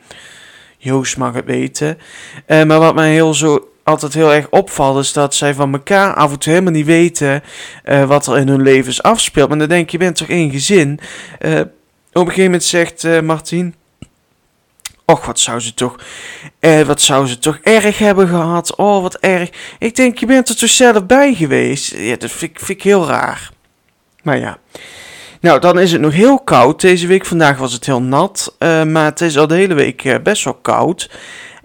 Joost 0.86 1.18
mag 1.18 1.34
het 1.34 1.46
weten. 1.46 1.98
Uh, 2.48 2.64
maar 2.64 2.80
wat 2.80 2.96
mij 2.96 3.12
heel 3.12 3.34
zo 3.34 3.70
altijd 3.84 4.14
heel 4.14 4.34
erg 4.34 4.50
opvalt, 4.50 4.98
is 4.98 5.14
dat 5.14 5.36
zij 5.36 5.54
van 5.54 5.74
elkaar 5.74 6.14
af 6.14 6.32
en 6.32 6.40
toe 6.40 6.52
helemaal 6.52 6.74
niet 6.74 6.86
weten 6.86 7.44
uh, 7.86 8.04
wat 8.04 8.28
er 8.28 8.38
in 8.38 8.48
hun 8.48 8.62
levens 8.62 9.04
afspeelt. 9.04 9.50
Maar 9.50 9.58
dan 9.58 9.68
denk 9.68 9.90
je, 9.90 9.98
je 9.98 10.04
bent 10.04 10.16
toch 10.16 10.28
één 10.28 10.52
gezin? 10.52 11.00
Uh, 11.40 11.60
op 11.60 11.66
een 12.12 12.22
gegeven 12.22 12.44
moment 12.44 12.64
zegt 12.64 13.22
Martien. 13.22 13.76
Och, 15.06 15.26
wat 15.26 15.40
zou 15.40 15.60
ze 15.60 15.74
toch, 15.74 15.96
wat 16.86 17.02
zou 17.02 17.28
ze 17.28 17.40
toch 17.40 17.60
erg 17.64 17.98
hebben 17.98 18.28
gehad. 18.28 18.76
Oh, 18.76 19.02
wat 19.02 19.16
erg. 19.16 19.50
Ik 19.80 19.96
denk, 19.96 20.18
je 20.18 20.26
bent 20.26 20.50
er 20.50 20.58
toch 20.58 20.70
zelf 20.70 21.06
bij 21.06 21.34
geweest. 21.34 21.96
Ja, 21.96 22.16
dat 22.16 22.32
vind, 22.32 22.52
vind 22.56 22.70
ik 22.70 22.84
heel 22.84 23.08
raar. 23.08 23.52
Maar 24.24 24.38
ja. 24.38 24.58
Nou, 25.42 25.60
dan 25.60 25.80
is 25.80 25.92
het 25.92 26.02
nog 26.02 26.14
heel 26.14 26.40
koud 26.40 26.82
deze 26.82 27.08
week. 27.08 27.26
Vandaag 27.26 27.58
was 27.58 27.74
het 27.74 27.86
heel 27.86 28.02
nat, 28.02 28.56
uh, 28.60 28.84
maar 28.84 29.06
het 29.06 29.22
is 29.22 29.38
al 29.38 29.48
de 29.48 29.56
hele 29.56 29.74
week 29.74 30.04
uh, 30.04 30.16
best 30.24 30.44
wel 30.44 30.54
koud. 30.54 31.10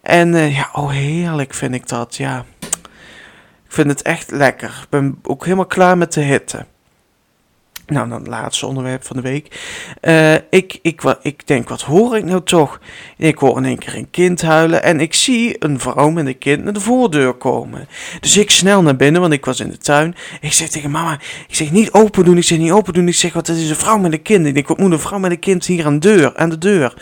En 0.02 0.32
uh, 0.34 0.56
ja, 0.56 0.68
oh 0.72 0.90
heerlijk 0.90 1.54
vind 1.54 1.74
ik 1.74 1.88
dat, 1.88 2.16
ja. 2.16 2.44
Ik 3.64 3.76
vind 3.76 3.90
het 3.90 4.02
echt 4.02 4.30
lekker. 4.30 4.78
Ik 4.82 4.88
ben 4.88 5.18
ook 5.22 5.44
helemaal 5.44 5.66
klaar 5.66 5.98
met 5.98 6.12
de 6.12 6.20
hitte. 6.20 6.66
Nou, 7.90 8.08
dan 8.08 8.18
het 8.18 8.26
laatste 8.26 8.66
onderwerp 8.66 9.04
van 9.04 9.16
de 9.16 9.22
week. 9.22 9.60
Uh, 10.02 10.34
ik, 10.34 10.78
ik, 10.82 11.16
ik 11.22 11.46
denk, 11.46 11.68
wat 11.68 11.82
hoor 11.82 12.16
ik 12.16 12.24
nou 12.24 12.42
toch? 12.42 12.80
Ik 13.16 13.38
hoor 13.38 13.56
in 13.56 13.64
één 13.64 13.78
keer 13.78 13.96
een 13.96 14.10
kind 14.10 14.42
huilen 14.42 14.82
en 14.82 15.00
ik 15.00 15.14
zie 15.14 15.56
een 15.58 15.80
vrouw 15.80 16.10
met 16.10 16.26
een 16.26 16.38
kind 16.38 16.64
naar 16.64 16.72
de 16.72 16.80
voordeur 16.80 17.32
komen. 17.32 17.88
Dus 18.20 18.36
ik 18.36 18.50
snel 18.50 18.82
naar 18.82 18.96
binnen, 18.96 19.20
want 19.20 19.32
ik 19.32 19.44
was 19.44 19.60
in 19.60 19.70
de 19.70 19.78
tuin. 19.78 20.14
Ik 20.40 20.52
zeg 20.52 20.68
tegen 20.68 20.90
mama, 20.90 21.18
ik 21.48 21.54
zeg 21.54 21.70
niet 21.70 21.92
open 21.92 22.24
doen, 22.24 22.36
ik 22.36 22.44
zeg 22.44 22.58
niet 22.58 22.72
open 22.72 22.92
doen. 22.92 23.08
Ik 23.08 23.14
zeg, 23.14 23.32
wat, 23.32 23.46
het 23.46 23.56
is 23.56 23.70
een 23.70 23.76
vrouw 23.76 23.98
met 23.98 24.12
een 24.12 24.22
kind. 24.22 24.46
Ik 24.46 24.54
denk, 24.54 24.68
wat 24.68 24.78
moet 24.78 24.92
een 24.92 24.98
vrouw 24.98 25.18
met 25.18 25.30
een 25.30 25.38
kind 25.38 25.66
hier 25.66 25.86
aan 25.86 25.98
de 25.98 26.08
deur? 26.16 26.36
Aan 26.36 26.50
de 26.50 26.58
deur. 26.58 26.94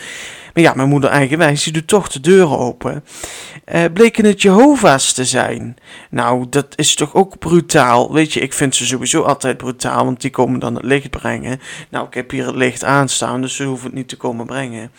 Ja, 0.59 0.73
mijn 0.75 0.89
moeder 0.89 1.11
eigenwijs, 1.11 1.63
die 1.63 1.73
doet 1.73 1.87
toch 1.87 2.09
de 2.09 2.21
deuren 2.21 2.59
open. 2.59 3.05
Uh, 3.75 3.85
bleken 3.93 4.25
het 4.25 4.43
Jehovah's 4.43 5.13
te 5.13 5.25
zijn. 5.25 5.77
Nou, 6.11 6.47
dat 6.51 6.67
is 6.77 6.95
toch 6.95 7.15
ook 7.15 7.39
brutaal. 7.39 8.13
Weet 8.13 8.33
je, 8.33 8.41
ik 8.41 8.53
vind 8.53 8.75
ze 8.75 8.87
sowieso 8.87 9.23
altijd 9.23 9.57
brutaal, 9.57 10.05
want 10.05 10.21
die 10.21 10.31
komen 10.31 10.61
dan 10.61 10.75
het 10.75 10.85
licht 10.85 11.11
brengen. 11.11 11.61
Nou, 11.91 12.07
ik 12.07 12.15
heb 12.15 12.31
hier 12.31 12.47
het 12.47 12.55
licht 12.55 12.85
aanstaan, 12.85 13.41
dus 13.41 13.57
ze 13.57 13.65
hoeven 13.65 13.87
het 13.87 13.95
niet 13.95 14.09
te 14.09 14.17
komen 14.17 14.47
brengen. 14.47 14.91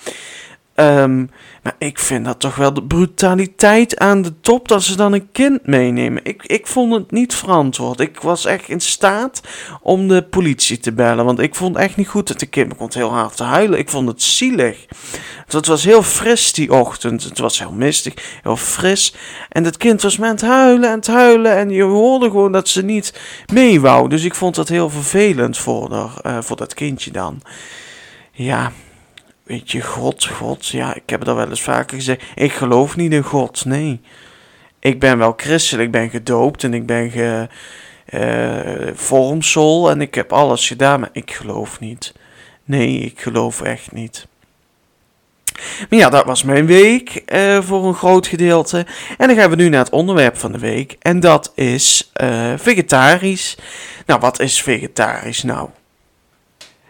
Um, 0.80 1.30
maar 1.64 1.76
ik 1.78 2.00
vind 2.00 2.26
dat 2.26 2.40
toch 2.40 2.56
wel 2.56 2.74
de 2.74 2.84
brutaliteit 2.84 4.00
aan 4.00 4.22
de 4.22 4.40
top 4.40 4.68
dat 4.68 4.84
ze 4.84 4.96
dan 4.96 5.14
een 5.14 5.32
kind 5.32 5.66
meenemen. 5.68 6.26
Ik, 6.26 6.44
ik 6.46 6.68
vond 6.68 6.94
het 6.94 7.12
niet 7.12 7.34
verantwoord. 7.34 8.00
Ik 8.00 8.22
was 8.22 8.46
echt 8.46 8.70
in 8.70 8.80
staat 8.80 9.42
om 9.82 10.08
de 10.08 10.24
politie 10.24 10.80
te 10.80 10.92
bellen. 10.92 11.26
Want 11.26 11.40
ik 11.40 11.56
vond 11.56 11.76
echt 11.76 11.96
niet 11.96 12.08
goed 12.08 12.28
dat 12.28 12.40
de 12.40 12.46
kind 12.46 12.70
begon 12.70 12.90
heel 12.94 13.14
hard 13.14 13.36
te 13.36 13.44
huilen. 13.44 13.80
Ik 13.80 13.90
vond 13.90 14.08
het 14.08 14.22
zielig. 14.22 14.86
het 15.48 15.68
was 15.68 15.84
heel 15.84 16.04
fris 16.04 16.54
die 16.54 16.74
ochtend. 16.74 17.24
Het 17.24 17.40
was 17.40 17.60
heel 17.60 17.72
mistig, 17.72 18.40
heel 18.44 18.58
fris. 18.58 19.16
En 19.50 19.64
het 19.64 19.78
kind 19.78 20.02
was 20.02 20.18
met 20.18 20.30
het 20.30 20.42
huilen 20.42 20.90
en 20.90 20.96
het 20.96 21.08
huilen. 21.08 21.58
En 21.58 21.70
je 21.70 21.84
hoorde 21.84 22.26
gewoon 22.26 22.52
dat 22.52 22.68
ze 22.68 22.84
niet 22.84 23.20
mee 23.54 23.82
wou. 23.82 24.10
Dus 24.10 24.24
ik 24.24 24.36
vond 24.36 24.56
dat 24.56 24.68
heel 24.68 24.90
vervelend 24.90 25.58
voor, 25.58 25.92
uh, 25.92 26.38
voor 26.42 26.58
dat 26.58 26.74
kindje 26.74 27.12
dan. 27.12 27.42
Ja, 28.32 28.72
weet 29.50 29.72
je, 29.72 29.82
God, 29.82 30.26
God, 30.26 30.68
ja, 30.68 30.96
ik 30.96 31.10
heb 31.10 31.28
al 31.28 31.36
wel 31.36 31.50
eens 31.50 31.62
vaker 31.62 31.98
gezegd. 31.98 32.24
Ik 32.36 32.52
geloof 32.52 32.96
niet 32.96 33.12
in 33.12 33.24
God, 33.24 33.66
nee. 33.66 34.02
Ik 34.80 35.00
ben 35.00 35.18
wel 35.18 35.34
christelijk, 35.38 35.86
ik 35.86 35.92
ben 35.92 36.10
gedoopt 36.10 36.64
en 36.64 36.74
ik 36.74 36.86
ben 36.86 37.12
ge, 37.12 37.48
uh, 38.14 39.90
en 39.92 40.02
ik 40.02 40.16
heb 40.16 40.34
alles 40.34 40.68
gedaan, 40.68 41.00
maar 41.00 41.10
ik 41.12 41.32
geloof 41.32 41.80
niet. 41.80 42.14
Nee, 42.64 43.00
ik 43.00 43.22
geloof 43.22 43.62
echt 43.62 43.92
niet. 43.92 44.28
Maar 45.90 46.00
ja, 46.00 46.10
dat 46.10 46.26
was 46.26 46.44
mijn 46.44 46.66
week 46.66 47.24
uh, 47.34 47.62
voor 47.62 47.86
een 47.86 47.94
groot 47.94 48.28
gedeelte. 48.28 48.86
En 49.18 49.28
dan 49.28 49.38
gaan 49.38 49.50
we 49.50 49.56
nu 49.56 49.70
naar 49.70 49.84
het 49.84 49.94
onderwerp 49.94 50.38
van 50.38 50.52
de 50.52 50.60
week. 50.60 50.96
En 51.00 51.20
dat 51.20 51.52
is 51.56 52.12
uh, 52.22 52.54
vegetarisch. 52.58 53.58
Nou, 54.06 54.20
wat 54.20 54.40
is 54.40 54.62
vegetarisch 54.62 55.44
nou? 55.44 55.70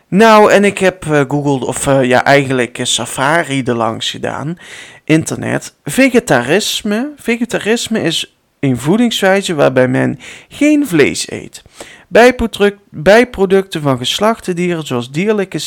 Nou, 0.09 0.51
en 0.51 0.63
ik 0.63 0.77
heb 0.77 1.05
uh, 1.05 1.21
Google, 1.27 1.65
of 1.65 1.87
uh, 1.87 2.03
ja, 2.03 2.23
eigenlijk 2.23 2.79
Safari 2.81 3.63
erlangs 3.63 4.11
gedaan. 4.11 4.57
Internet. 5.03 5.75
Vegetarisme. 5.83 7.11
Vegetarisme 7.15 8.01
is 8.01 8.37
een 8.59 8.77
voedingswijze 8.77 9.55
waarbij 9.55 9.87
men 9.87 10.19
geen 10.47 10.87
vlees 10.87 11.31
eet. 11.31 11.63
Bijproducten 12.89 13.81
van 13.81 13.97
geslachte 13.97 14.53
dieren 14.53 14.85
zoals 14.85 15.11
dierlijke 15.11 15.59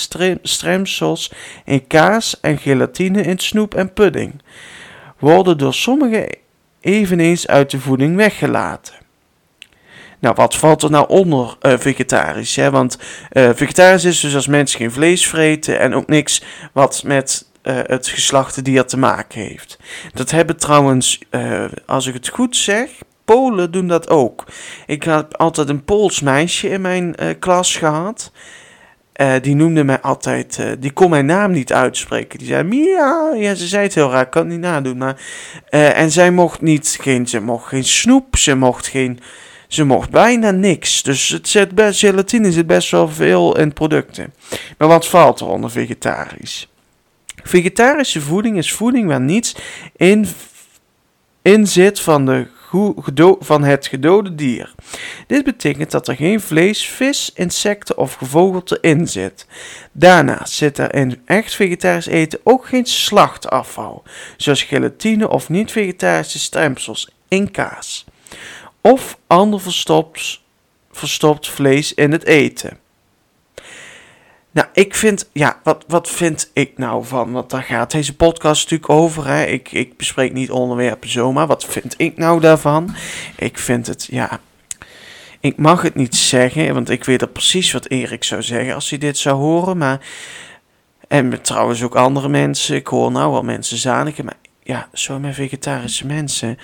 stremsels 0.43 1.33
in 1.65 1.87
kaas 1.87 2.41
en 2.41 2.59
gelatine 2.59 3.23
in 3.23 3.39
snoep 3.39 3.75
en 3.75 3.93
pudding 3.93 4.43
worden 5.19 5.59
door 5.59 5.75
sommigen 5.75 6.37
eveneens 6.81 7.47
uit 7.47 7.71
de 7.71 7.81
voeding 7.81 8.17
weggelaten. 8.17 9.02
Nou, 10.23 10.35
wat 10.35 10.57
valt 10.57 10.83
er 10.83 10.91
nou 10.91 11.09
onder 11.09 11.57
uh, 11.63 11.75
vegetarisch? 11.79 12.57
Hè? 12.57 12.71
Want 12.71 12.99
uh, 13.33 13.51
vegetarisch 13.55 14.05
is 14.05 14.21
dus 14.21 14.35
als 14.35 14.47
mensen 14.47 14.79
geen 14.79 14.93
vlees 14.93 15.27
vreten 15.27 15.79
en 15.79 15.95
ook 15.95 16.07
niks 16.07 16.43
wat 16.73 17.03
met 17.05 17.47
uh, 17.63 17.79
het 17.87 18.07
geslachtendier 18.07 18.85
te 18.85 18.99
maken 18.99 19.41
heeft. 19.41 19.79
Dat 20.15 20.31
hebben 20.31 20.57
trouwens, 20.57 21.21
als 21.87 22.07
ik 22.07 22.15
het 22.15 22.29
goed 22.29 22.57
zeg, 22.57 22.91
Polen 23.25 23.71
doen 23.71 23.89
dat 23.89 24.09
ook. 24.09 24.45
Ik 24.87 25.03
heb 25.03 25.37
altijd 25.37 25.69
een 25.69 25.85
Pools 25.85 26.21
meisje 26.21 26.69
in 26.69 26.81
mijn 26.81 27.17
klas 27.39 27.77
gehad. 27.77 28.33
Die 29.41 29.55
noemde 29.55 29.85
mij 29.85 30.01
altijd, 30.01 30.77
die 30.79 30.93
kon 30.93 31.11
mijn 31.11 31.27
naam 31.27 31.51
niet 31.51 31.73
uitspreken. 31.73 32.39
Die 32.39 32.49
zei 32.49 32.63
Mia. 32.63 33.33
Ja, 33.35 33.55
ze 33.55 33.67
zei 33.67 33.83
het 33.83 33.95
heel 33.95 34.11
raar, 34.11 34.23
ik 34.23 34.31
kan 34.31 34.43
het 34.43 34.51
niet 34.51 34.61
nadoen. 34.61 34.99
Maar, 34.99 35.21
en 35.71 36.11
zij 36.11 36.31
mocht 36.31 36.61
niet, 36.61 36.99
geen, 37.01 37.27
ze 37.27 37.41
mocht 37.41 37.69
geen 37.69 37.85
snoep, 37.85 38.37
ze 38.37 38.55
mocht 38.55 38.87
geen, 38.87 39.21
ze 39.75 39.85
mocht 39.85 40.11
bijna 40.11 40.51
niks. 40.51 41.03
Dus 41.03 41.29
het 41.29 41.49
zit 41.49 41.75
best, 41.75 42.01
gelatine 42.01 42.53
zit 42.53 42.67
best 42.67 42.91
wel 42.91 43.09
veel 43.09 43.59
in 43.59 43.73
producten. 43.73 44.35
Maar 44.79 44.89
wat 44.89 45.07
valt 45.07 45.41
er 45.41 45.47
onder 45.47 45.71
vegetarisch? 45.71 46.69
Vegetarische 47.43 48.21
voeding 48.21 48.57
is 48.59 48.73
voeding 48.73 49.07
waar 49.07 49.21
niets 49.21 49.57
in, 49.97 50.27
in 51.43 51.67
zit 51.67 52.01
van 52.01 52.27
de 52.27 52.47
van 53.41 53.65
het 53.65 53.87
gedode 53.87 54.35
dier. 54.35 54.75
Dit 55.27 55.45
betekent 55.45 55.91
dat 55.91 56.09
er 56.09 56.17
geen 56.17 56.41
vlees, 56.41 56.87
vis, 56.87 57.31
insecten 57.35 57.99
of 57.99 58.15
gevogelte 58.15 58.79
in 58.81 59.09
zit. 59.09 59.47
Daarnaast 59.93 60.53
zit 60.53 60.79
er 60.79 60.95
in 60.95 61.23
echt 61.25 61.55
vegetarisch 61.55 62.07
eten 62.07 62.41
ook 62.45 62.67
geen 62.67 62.87
slachtafval, 62.87 64.03
zoals 64.37 64.63
gelatine 64.63 65.29
of 65.29 65.49
niet-vegetarische 65.49 66.39
stempels 66.39 67.11
in 67.29 67.51
kaas. 67.51 68.05
Of 68.83 69.19
ander 69.27 69.61
verstopt, 69.61 70.43
verstopt 70.91 71.49
vlees 71.49 71.95
in 71.95 72.13
het 72.13 72.25
eten. 72.25 72.79
Nou, 74.51 74.67
ik 74.73 74.95
vind, 74.95 75.29
ja, 75.33 75.61
wat, 75.63 75.85
wat 75.87 76.09
vind 76.09 76.51
ik 76.53 76.79
nou 76.79 77.05
van? 77.05 77.33
Want 77.33 77.51
daar 77.51 77.63
gaat 77.63 77.91
deze 77.91 78.17
podcast 78.17 78.63
natuurlijk 78.63 78.91
over. 79.01 79.27
Hè? 79.27 79.45
Ik, 79.45 79.73
ik 79.73 79.97
bespreek 79.97 80.33
niet 80.33 80.51
onderwerpen 80.51 81.09
zomaar. 81.11 81.47
Wat 81.47 81.65
vind 81.65 81.95
ik 81.97 82.17
nou 82.17 82.41
daarvan? 82.41 82.95
Ik 83.37 83.59
vind 83.59 83.87
het, 83.87 84.09
ja. 84.11 84.41
Ik 85.41 85.57
mag 85.57 85.83
het 85.83 85.95
niet 85.95 86.15
zeggen, 86.15 86.75
want 86.75 86.91
ik 86.91 87.05
weet 87.05 87.23
er 87.23 87.29
precies 87.29 87.73
wat 87.73 87.89
Erik 87.89 88.25
zou 88.25 88.43
zeggen 88.43 88.75
als 88.75 88.91
hij 88.91 88.99
dit 88.99 89.19
zou 89.19 89.37
horen. 89.37 89.77
Maar. 89.77 90.01
En 91.09 91.43
trouwens 91.43 91.83
ook 91.83 91.95
andere 91.95 92.29
mensen. 92.29 92.77
Ik 92.77 92.87
hoor 92.87 93.13
nou 93.13 93.33
wel 93.33 93.43
mensen 93.43 93.79
zaniken. 93.79 94.25
Maar 94.25 94.37
ja, 94.63 94.89
zo 94.93 95.19
met 95.19 95.35
vegetarische 95.35 96.07
mensen. 96.07 96.59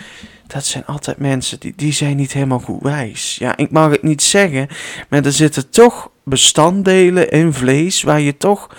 Dat 0.46 0.64
zijn 0.64 0.86
altijd 0.86 1.18
mensen 1.18 1.60
die, 1.60 1.72
die 1.76 1.92
zijn 1.92 2.16
niet 2.16 2.32
helemaal 2.32 2.58
goed 2.58 2.82
wijs. 2.82 3.36
Ja, 3.38 3.56
ik 3.56 3.70
mag 3.70 3.90
het 3.90 4.02
niet 4.02 4.22
zeggen. 4.22 4.68
Maar 5.08 5.24
er 5.24 5.32
zitten 5.32 5.70
toch 5.70 6.10
bestanddelen 6.24 7.30
in 7.30 7.52
vlees 7.52 8.02
waar 8.02 8.20
je 8.20 8.36
toch, 8.36 8.76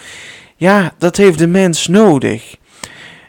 ja, 0.55 0.93
dat 0.97 1.17
heeft 1.17 1.37
de 1.37 1.47
mens 1.47 1.87
nodig. 1.87 2.55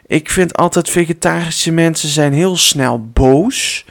Ik 0.07 0.29
vind 0.29 0.57
altijd 0.57 0.89
vegetarische 0.89 1.71
mensen 1.71 2.09
zijn 2.09 2.33
heel 2.33 2.57
snel 2.57 3.09
boos, 3.13 3.85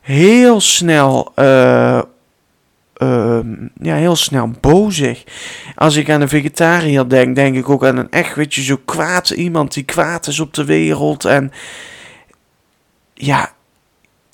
heel 0.00 0.60
snel, 0.60 1.32
uh, 1.36 2.02
ja, 3.80 3.94
heel 3.94 4.16
snel 4.16 4.50
bozig. 4.60 5.24
Als 5.74 5.96
ik 5.96 6.10
aan 6.10 6.20
een 6.20 6.28
vegetariër 6.28 7.08
denk, 7.08 7.34
denk 7.34 7.56
ik 7.56 7.68
ook 7.68 7.84
aan 7.84 7.96
een 7.96 8.10
echt, 8.10 8.34
weet 8.34 8.54
zo 8.54 8.80
kwaad 8.84 9.30
iemand 9.30 9.74
die 9.74 9.84
kwaad 9.84 10.26
is 10.26 10.40
op 10.40 10.54
de 10.54 10.64
wereld 10.64 11.24
en 11.24 11.52
ja, 13.14 13.52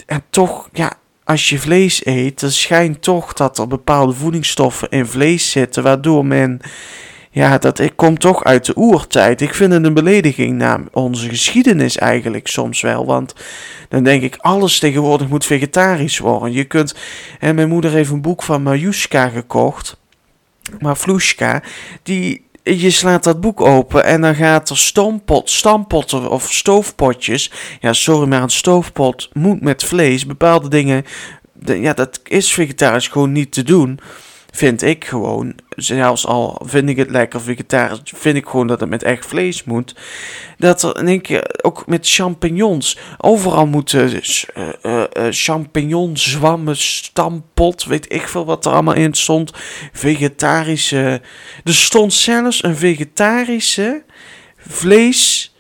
en 0.07 0.23
toch, 0.31 0.69
ja, 0.73 0.93
als 1.25 1.49
je 1.49 1.59
vlees 1.59 2.07
eet, 2.07 2.41
dan 2.41 2.51
schijnt 2.51 3.03
toch 3.03 3.33
dat 3.33 3.59
er 3.59 3.67
bepaalde 3.67 4.13
voedingsstoffen 4.13 4.89
in 4.89 5.07
vlees 5.07 5.51
zitten, 5.51 5.83
waardoor 5.83 6.27
men, 6.27 6.61
ja, 7.33 7.59
dat 7.59 7.95
komt 7.95 8.21
toch 8.21 8.45
uit 8.45 8.65
de 8.65 8.77
oertijd. 8.77 9.41
Ik 9.41 9.55
vind 9.55 9.73
het 9.73 9.85
een 9.85 9.95
belediging 9.95 10.57
naar 10.57 10.81
onze 10.93 11.29
geschiedenis 11.29 11.97
eigenlijk 11.97 12.47
soms 12.47 12.81
wel, 12.81 13.07
want 13.07 13.35
dan 13.89 14.05
denk 14.05 14.23
ik, 14.23 14.37
alles 14.37 14.79
tegenwoordig 14.79 15.29
moet 15.29 15.47
vegetarisch 15.47 16.19
worden. 16.19 16.53
Je 16.53 16.65
kunt, 16.65 16.95
en 17.39 17.55
mijn 17.55 17.69
moeder 17.69 17.91
heeft 17.91 18.11
een 18.11 18.21
boek 18.21 18.43
van 18.43 18.63
Majuska 18.63 19.29
gekocht, 19.29 19.97
Mavlushka, 20.79 21.63
die 22.03 22.49
je 22.63 22.91
slaat 22.91 23.25
dat 23.25 23.41
boek 23.41 23.61
open 23.61 24.05
en 24.05 24.21
dan 24.21 24.35
gaat 24.35 24.71
er 24.71 24.79
stompot, 24.79 25.51
stampotten 25.51 26.31
of 26.31 26.53
stoofpotjes. 26.53 27.53
Ja, 27.81 27.93
sorry, 27.93 28.29
maar 28.29 28.43
een 28.43 28.51
stoofpot 28.51 29.29
moet 29.33 29.61
met 29.61 29.85
vlees. 29.85 30.27
Bepaalde 30.27 30.69
dingen, 30.69 31.05
ja, 31.65 31.93
dat 31.93 32.21
is 32.25 32.53
vegetarisch 32.53 33.09
gewoon 33.09 33.33
niet 33.33 33.53
te 33.53 33.63
doen 33.63 34.01
vind 34.53 34.83
ik 34.83 35.05
gewoon, 35.05 35.55
zelfs 35.69 36.27
al 36.27 36.63
vind 36.65 36.89
ik 36.89 36.97
het 36.97 37.11
lekker 37.11 37.41
vegetarisch, 37.41 38.01
vind 38.05 38.37
ik 38.37 38.47
gewoon 38.47 38.67
dat 38.67 38.81
het 38.81 38.89
met 38.89 39.03
echt 39.03 39.27
vlees 39.27 39.65
moet. 39.65 39.95
Dat 40.59 40.83
er 40.83 40.99
in 40.99 41.09
één 41.09 41.21
keer 41.21 41.59
ook 41.63 41.87
met 41.87 42.09
champignons, 42.09 42.99
overal 43.19 43.67
moeten 43.67 44.21
uh, 44.83 45.03
champignons, 45.31 46.31
zwammen, 46.31 46.77
stampot, 46.77 47.85
weet 47.85 48.13
ik 48.13 48.29
veel 48.29 48.45
wat 48.45 48.67
er 48.67 48.73
allemaal 48.73 48.95
in 48.95 49.15
stond. 49.15 49.53
Vegetarische, 49.93 51.21
er 51.65 51.75
stond 51.75 52.13
zelfs 52.13 52.65
een 52.65 52.77
vegetarische 52.77 54.03
vlees 54.57 55.55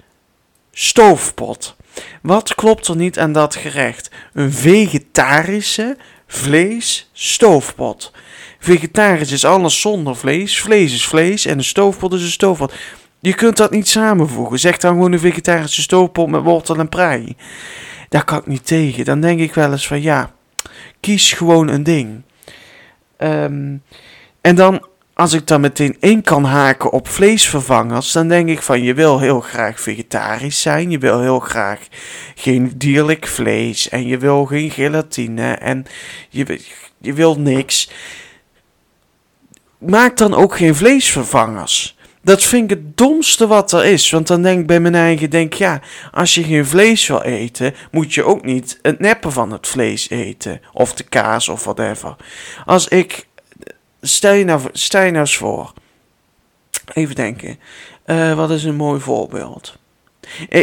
stoofpot. 0.72 1.76
Wat 2.22 2.54
klopt 2.54 2.86
er 2.86 2.96
niet 2.96 3.18
aan 3.18 3.32
dat 3.32 3.56
gerecht? 3.56 4.10
Een 4.32 4.52
vegetarische 4.52 5.96
vlees 6.26 7.10
stoofpot. 7.12 8.12
Vegetarisch 8.62 9.32
is 9.32 9.44
alles 9.44 9.80
zonder 9.80 10.16
vlees. 10.16 10.60
Vlees 10.60 10.94
is 10.94 11.06
vlees 11.06 11.46
en 11.46 11.58
een 11.58 11.64
stoofpot 11.64 12.12
is 12.12 12.22
een 12.22 12.30
stoofpot. 12.30 12.74
Je 13.20 13.34
kunt 13.34 13.56
dat 13.56 13.70
niet 13.70 13.88
samenvoegen. 13.88 14.58
Zeg 14.58 14.76
dan 14.76 14.92
gewoon 14.92 15.12
een 15.12 15.18
vegetarische 15.18 15.82
stoofpot 15.82 16.28
met 16.28 16.42
wortel 16.42 16.78
en 16.78 16.88
prei. 16.88 17.36
Daar 18.08 18.24
kan 18.24 18.38
ik 18.38 18.46
niet 18.46 18.66
tegen. 18.66 19.04
Dan 19.04 19.20
denk 19.20 19.40
ik 19.40 19.54
wel 19.54 19.72
eens 19.72 19.86
van 19.86 20.02
ja, 20.02 20.32
kies 21.00 21.32
gewoon 21.32 21.68
een 21.68 21.82
ding. 21.82 22.22
Ehm, 23.16 23.76
en 24.40 24.54
dan, 24.54 24.86
als 25.14 25.32
ik 25.32 25.46
dan 25.46 25.60
meteen 25.60 25.96
in 26.00 26.22
kan 26.22 26.44
haken 26.44 26.90
op 26.90 27.08
vleesvervangers, 27.08 28.12
dan 28.12 28.28
denk 28.28 28.48
ik 28.48 28.62
van 28.62 28.82
je 28.82 28.94
wil 28.94 29.18
heel 29.18 29.40
graag 29.40 29.80
vegetarisch 29.80 30.60
zijn. 30.60 30.90
Je 30.90 30.98
wil 30.98 31.20
heel 31.20 31.40
graag 31.40 31.80
geen 32.34 32.72
dierlijk 32.76 33.26
vlees. 33.26 33.88
En 33.88 34.06
je 34.06 34.18
wil 34.18 34.44
geen 34.44 34.70
gelatine. 34.70 35.52
En 35.52 35.84
je, 36.28 36.60
je 36.98 37.12
wil 37.12 37.40
niks 37.40 37.90
maak 39.80 40.16
dan 40.16 40.34
ook 40.34 40.56
geen 40.56 40.74
vleesvervangers. 40.74 41.98
Dat 42.22 42.42
vind 42.42 42.70
ik 42.70 42.78
het 42.78 42.96
domste 42.96 43.46
wat 43.46 43.72
er 43.72 43.84
is. 43.84 44.10
Want 44.10 44.26
dan 44.26 44.42
denk 44.42 44.60
ik 44.60 44.66
bij 44.66 44.80
mijn 44.80 44.94
eigen, 44.94 45.30
denk 45.30 45.52
ja, 45.52 45.80
als 46.12 46.34
je 46.34 46.44
geen 46.44 46.66
vlees 46.66 47.06
wil 47.06 47.22
eten, 47.22 47.74
moet 47.90 48.14
je 48.14 48.24
ook 48.24 48.44
niet 48.44 48.78
het 48.82 48.98
neppen 48.98 49.32
van 49.32 49.52
het 49.52 49.66
vlees 49.66 50.10
eten. 50.10 50.60
Of 50.72 50.94
de 50.94 51.04
kaas 51.04 51.48
of 51.48 51.64
whatever. 51.64 52.16
Als 52.66 52.88
ik, 52.88 53.26
stel 54.00 54.32
je 54.32 54.44
nou, 54.44 54.60
stel 54.72 55.02
je 55.02 55.10
nou 55.10 55.20
eens 55.20 55.36
voor. 55.36 55.72
Even 56.92 57.14
denken. 57.14 57.58
Uh, 58.06 58.34
wat 58.34 58.50
is 58.50 58.64
een 58.64 58.76
mooi 58.76 59.00
voorbeeld? 59.00 59.78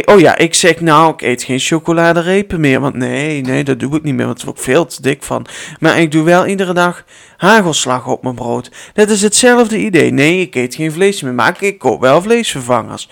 Oh 0.04 0.20
ja, 0.20 0.36
ik 0.36 0.54
zeg 0.54 0.80
nou, 0.80 1.12
ik 1.12 1.22
eet 1.22 1.42
geen 1.42 1.58
chocoladerepen 1.58 2.60
meer. 2.60 2.80
Want 2.80 2.94
nee, 2.94 3.40
nee, 3.40 3.64
dat 3.64 3.80
doe 3.80 3.96
ik 3.96 4.02
niet 4.02 4.14
meer. 4.14 4.26
Want 4.26 4.36
daar 4.36 4.46
word 4.46 4.58
ik 4.58 4.64
veel 4.64 4.86
te 4.86 5.02
dik 5.02 5.22
van. 5.22 5.46
Maar 5.80 6.00
ik 6.00 6.12
doe 6.12 6.24
wel 6.24 6.46
iedere 6.46 6.72
dag 6.72 7.04
hagelslag 7.36 8.06
op 8.06 8.22
mijn 8.22 8.34
brood. 8.34 8.70
Dat 8.92 9.10
is 9.10 9.22
hetzelfde 9.22 9.78
idee. 9.78 10.10
Nee, 10.10 10.40
ik 10.40 10.54
eet 10.54 10.74
geen 10.74 10.92
vlees 10.92 11.22
meer. 11.22 11.34
Maar 11.34 11.62
ik 11.62 11.78
koop 11.78 12.00
wel 12.00 12.22
vleesvervangers. 12.22 13.08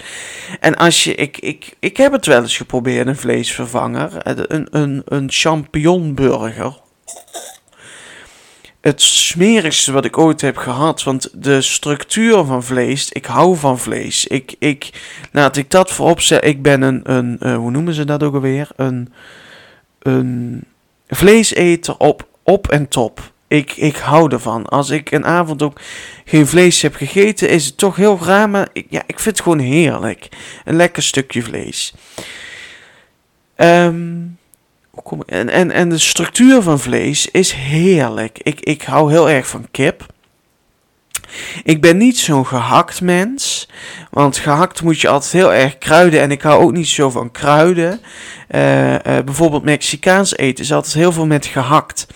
En 0.60 0.76
als 0.76 1.04
je, 1.04 1.14
ik, 1.14 1.38
ik, 1.38 1.74
ik 1.80 1.96
heb 1.96 2.12
het 2.12 2.26
wel 2.26 2.42
eens 2.42 2.56
geprobeerd, 2.56 3.06
een 3.06 3.16
vleesvervanger. 3.16 4.10
Een, 4.22 4.66
een, 4.70 5.02
een 5.04 5.30
champignonburger 5.30 6.84
het 8.86 9.02
smerigste 9.02 9.92
wat 9.92 10.04
ik 10.04 10.18
ooit 10.18 10.40
heb 10.40 10.56
gehad. 10.56 11.02
Want 11.02 11.28
de 11.32 11.60
structuur 11.60 12.44
van 12.44 12.62
vlees, 12.62 13.12
ik 13.12 13.26
hou 13.26 13.56
van 13.56 13.78
vlees. 13.78 14.26
Ik, 14.26 14.54
ik, 14.58 14.90
laat 15.32 15.56
ik 15.56 15.70
dat 15.70 15.90
voorop 15.90 16.20
zeggen. 16.20 16.48
Ik 16.48 16.62
ben 16.62 16.82
een, 16.82 17.00
een 17.04 17.38
uh, 17.40 17.56
hoe 17.56 17.70
noemen 17.70 17.94
ze 17.94 18.04
dat 18.04 18.22
ook 18.22 18.34
alweer? 18.34 18.68
Een, 18.76 19.12
een 19.98 20.64
vleeseter 21.08 21.96
op, 21.96 22.28
op 22.42 22.68
en 22.68 22.88
top. 22.88 23.32
Ik, 23.48 23.72
ik 23.76 23.96
hou 23.96 24.32
ervan. 24.32 24.66
Als 24.66 24.90
ik 24.90 25.10
een 25.10 25.24
avond 25.24 25.62
ook 25.62 25.80
geen 26.24 26.46
vlees 26.46 26.82
heb 26.82 26.94
gegeten, 26.94 27.48
is 27.48 27.66
het 27.66 27.78
toch 27.78 27.96
heel 27.96 28.18
raar. 28.22 28.50
Maar 28.50 28.68
ja, 28.72 29.02
ik 29.06 29.20
vind 29.20 29.36
het 29.36 29.40
gewoon 29.40 29.58
heerlijk. 29.58 30.28
Een 30.64 30.76
lekker 30.76 31.02
stukje 31.02 31.42
vlees. 31.42 31.94
Um, 33.56 34.38
en, 35.26 35.48
en, 35.48 35.70
en 35.70 35.88
de 35.88 35.98
structuur 35.98 36.62
van 36.62 36.78
vlees 36.80 37.30
is 37.30 37.52
heerlijk. 37.52 38.38
Ik, 38.42 38.60
ik 38.60 38.82
hou 38.82 39.10
heel 39.10 39.30
erg 39.30 39.46
van 39.46 39.66
kip. 39.70 40.06
Ik 41.64 41.80
ben 41.80 41.96
niet 41.96 42.18
zo'n 42.18 42.46
gehakt 42.46 43.00
mens. 43.00 43.68
Want 44.10 44.36
gehakt 44.36 44.82
moet 44.82 45.00
je 45.00 45.08
altijd 45.08 45.32
heel 45.32 45.52
erg 45.52 45.78
kruiden. 45.78 46.20
En 46.20 46.30
ik 46.30 46.42
hou 46.42 46.62
ook 46.62 46.72
niet 46.72 46.88
zo 46.88 47.10
van 47.10 47.30
kruiden. 47.30 48.00
Uh, 48.50 48.92
uh, 48.92 48.98
bijvoorbeeld 49.02 49.64
Mexicaans 49.64 50.36
eten 50.36 50.64
is 50.64 50.72
altijd 50.72 50.94
heel 50.94 51.12
veel 51.12 51.26
met 51.26 51.46
gehakt. 51.46 52.06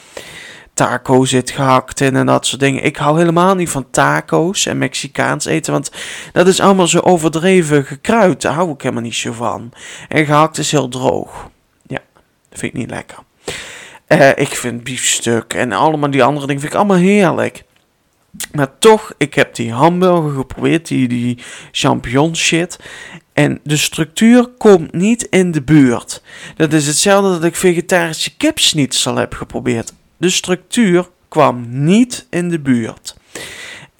taco 0.75 1.25
zit 1.25 1.51
gehakt 1.51 2.01
in 2.01 2.17
en 2.17 2.27
dat 2.27 2.47
soort 2.47 2.61
dingen. 2.61 2.85
Ik 2.85 2.97
hou 2.97 3.19
helemaal 3.19 3.55
niet 3.55 3.71
van 3.71 3.91
taco's 3.91 4.67
en 4.67 4.79
Mexicaans 4.79 5.45
eten, 5.45 5.73
want 5.73 5.91
dat 6.33 6.47
is 6.47 6.61
allemaal 6.61 6.87
zo 6.87 6.99
overdreven 6.99 7.85
gekruid. 7.85 8.43
Daar 8.43 8.55
hou 8.55 8.71
ik 8.71 8.83
helemaal 8.83 9.03
niet 9.03 9.15
zo 9.15 9.33
van. 9.33 9.73
En 10.09 10.25
gehakt 10.25 10.59
is 10.59 10.71
heel 10.71 10.89
droog. 10.89 11.49
Dat 12.51 12.59
vind 12.59 12.73
ik 12.75 12.79
niet 12.79 12.91
lekker. 12.91 13.19
Uh, 14.09 14.29
ik 14.29 14.49
vind 14.49 14.85
biefstuk 14.85 15.55
en 15.55 15.73
allemaal 15.73 16.11
die 16.11 16.23
andere 16.23 16.47
dingen 16.47 16.61
vind 16.61 16.73
ik 16.73 16.79
allemaal 16.79 16.97
heerlijk. 16.97 17.65
Maar 18.53 18.79
toch, 18.79 19.13
ik 19.17 19.35
heb 19.35 19.55
die 19.55 19.73
hamburger 19.73 20.31
geprobeerd, 20.31 20.89
die, 20.89 21.09
die 21.09 21.39
champignon 21.73 22.37
shit. 22.37 22.79
En 23.33 23.61
de 23.63 23.77
structuur 23.77 24.47
komt 24.47 24.93
niet 24.93 25.23
in 25.23 25.51
de 25.51 25.63
buurt. 25.63 26.23
Dat 26.57 26.73
is 26.73 26.87
hetzelfde 26.87 27.31
dat 27.31 27.45
ik 27.45 27.57
vegetarische 27.57 28.37
kipsnitzel 28.37 29.17
heb 29.17 29.35
geprobeerd. 29.35 29.93
De 30.17 30.31
structuur 30.31 31.09
kwam 31.29 31.67
niet 31.69 32.27
in 32.31 32.49
de 32.49 32.61
buurt. 32.61 33.10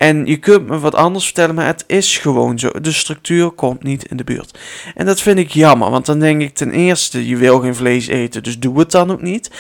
En 0.01 0.27
je 0.27 0.37
kunt 0.37 0.67
me 0.67 0.79
wat 0.79 0.95
anders 0.95 1.25
vertellen, 1.25 1.55
maar 1.55 1.67
het 1.67 1.85
is 1.87 2.19
gewoon 2.19 2.59
zo. 2.59 2.71
De 2.81 2.93
structuur 2.93 3.51
komt 3.51 3.83
niet 3.83 4.05
in 4.05 4.17
de 4.17 4.25
buurt. 4.25 4.59
En 4.95 5.07
dat 5.07 5.21
vind 5.21 5.39
ik 5.39 5.51
jammer, 5.51 5.91
want 5.91 6.07
dan 6.07 6.19
denk 6.19 6.41
ik 6.41 6.55
ten 6.55 6.71
eerste, 6.71 7.29
je 7.29 7.37
wil 7.37 7.61
geen 7.61 7.75
vlees 7.75 8.07
eten, 8.07 8.43
dus 8.43 8.59
doe 8.59 8.79
het 8.79 8.91
dan 8.91 9.11
ook 9.11 9.23
niet 9.23 9.51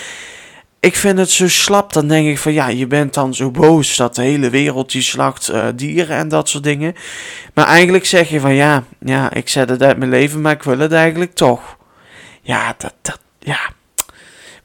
ik 0.80 0.96
vind 0.96 1.18
het 1.18 1.30
zo 1.30 1.48
slap. 1.48 1.92
Dan 1.92 2.08
denk 2.08 2.28
ik 2.28 2.38
van 2.38 2.52
ja, 2.52 2.68
je 2.68 2.86
bent 2.86 3.14
dan 3.14 3.34
zo 3.34 3.50
boos 3.50 3.96
dat 3.96 4.14
de 4.14 4.22
hele 4.22 4.50
wereld 4.50 4.92
die 4.92 5.02
slacht 5.02 5.50
uh, 5.50 5.66
dieren 5.74 6.16
en 6.16 6.28
dat 6.28 6.48
soort 6.48 6.64
dingen. 6.64 6.94
Maar 7.54 7.66
eigenlijk 7.66 8.06
zeg 8.06 8.28
je 8.28 8.40
van 8.40 8.54
ja, 8.54 8.84
ja, 8.98 9.32
ik 9.32 9.48
zet 9.48 9.68
het 9.68 9.82
uit 9.82 9.98
mijn 9.98 10.10
leven, 10.10 10.40
maar 10.40 10.52
ik 10.52 10.62
wil 10.62 10.78
het 10.78 10.92
eigenlijk 10.92 11.34
toch. 11.34 11.76
Ja, 12.42 12.74
dat, 12.78 12.94
dat, 13.02 13.20
ja. 13.38 13.60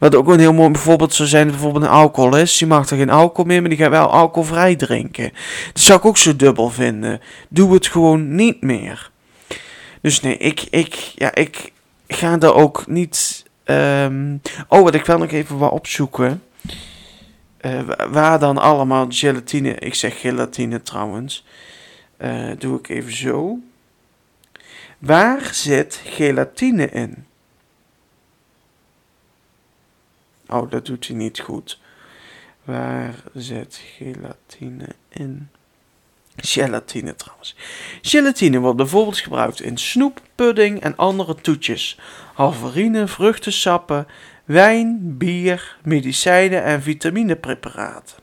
Wat 0.06 0.16
ook 0.16 0.28
een 0.28 0.40
heel 0.40 0.54
mooi 0.54 0.72
bijvoorbeeld 0.72 1.14
zou 1.14 1.30
zijn, 1.30 1.48
bijvoorbeeld 1.48 1.84
een 1.84 1.90
alcoholist. 1.90 2.60
Die 2.60 2.68
mag 2.68 2.90
er 2.90 2.98
geen 2.98 3.10
alcohol 3.10 3.46
meer, 3.46 3.62
maar 3.62 3.70
die 3.70 3.80
gaat 3.80 3.90
wel 3.90 4.12
alcoholvrij 4.12 4.76
drinken. 4.76 5.32
Dat 5.74 5.82
zou 5.82 6.00
ik 6.00 6.06
ook 6.06 6.18
zo 6.18 6.36
dubbel 6.36 6.70
vinden. 6.70 7.22
Doe 7.50 7.74
het 7.74 7.88
gewoon 7.88 8.36
niet 8.36 8.62
meer. 8.62 9.12
Dus 10.02 10.22
nee, 10.22 10.38
ik, 10.38 10.66
ik, 10.70 10.96
ja, 11.16 11.36
ik 11.36 11.72
ga 12.08 12.40
er 12.40 12.54
ook 12.54 12.88
niet 12.88 13.46
Um, 13.66 14.42
oh, 14.68 14.84
wat 14.84 14.96
ik 14.96 15.06
wel 15.06 15.18
nog 15.18 15.32
even 15.32 15.60
wil 15.60 15.70
opzoeken. 15.70 16.44
Uh, 17.62 17.80
waar 18.10 18.40
dan 18.40 18.58
allemaal 18.58 19.06
gelatine. 19.10 19.76
Ik 19.76 19.96
zeg 19.96 20.20
gelatine 20.20 20.82
trouwens. 20.82 21.46
Uh, 22.22 22.52
doe 22.58 22.80
ik 22.80 22.90
even 22.90 23.16
zo. 23.16 23.58
Waar 25.00 25.50
zit 25.52 26.02
gelatine 26.04 26.90
in? 26.90 27.26
Oh, 30.48 30.72
dat 30.72 30.86
doet 30.86 31.08
hij 31.08 31.16
niet 31.16 31.40
goed. 31.40 31.80
Waar 32.64 33.16
zit 33.34 33.82
gelatine 33.98 34.88
in? 35.10 35.50
Gelatine 36.36 37.16
trouwens. 37.16 37.56
Gelatine 38.02 38.60
wordt 38.60 38.78
bijvoorbeeld 38.78 39.20
gebruikt 39.20 39.62
in 39.62 39.78
snoep, 39.78 40.22
pudding 40.36 40.82
en 40.82 40.96
andere 40.96 41.36
toetjes 41.36 42.00
halverine, 42.34 43.08
vruchtensappen, 43.08 44.08
wijn, 44.46 45.18
bier, 45.18 45.78
medicijnen 45.84 46.64
en 46.64 46.82
vitaminepreparaten. 46.82 48.18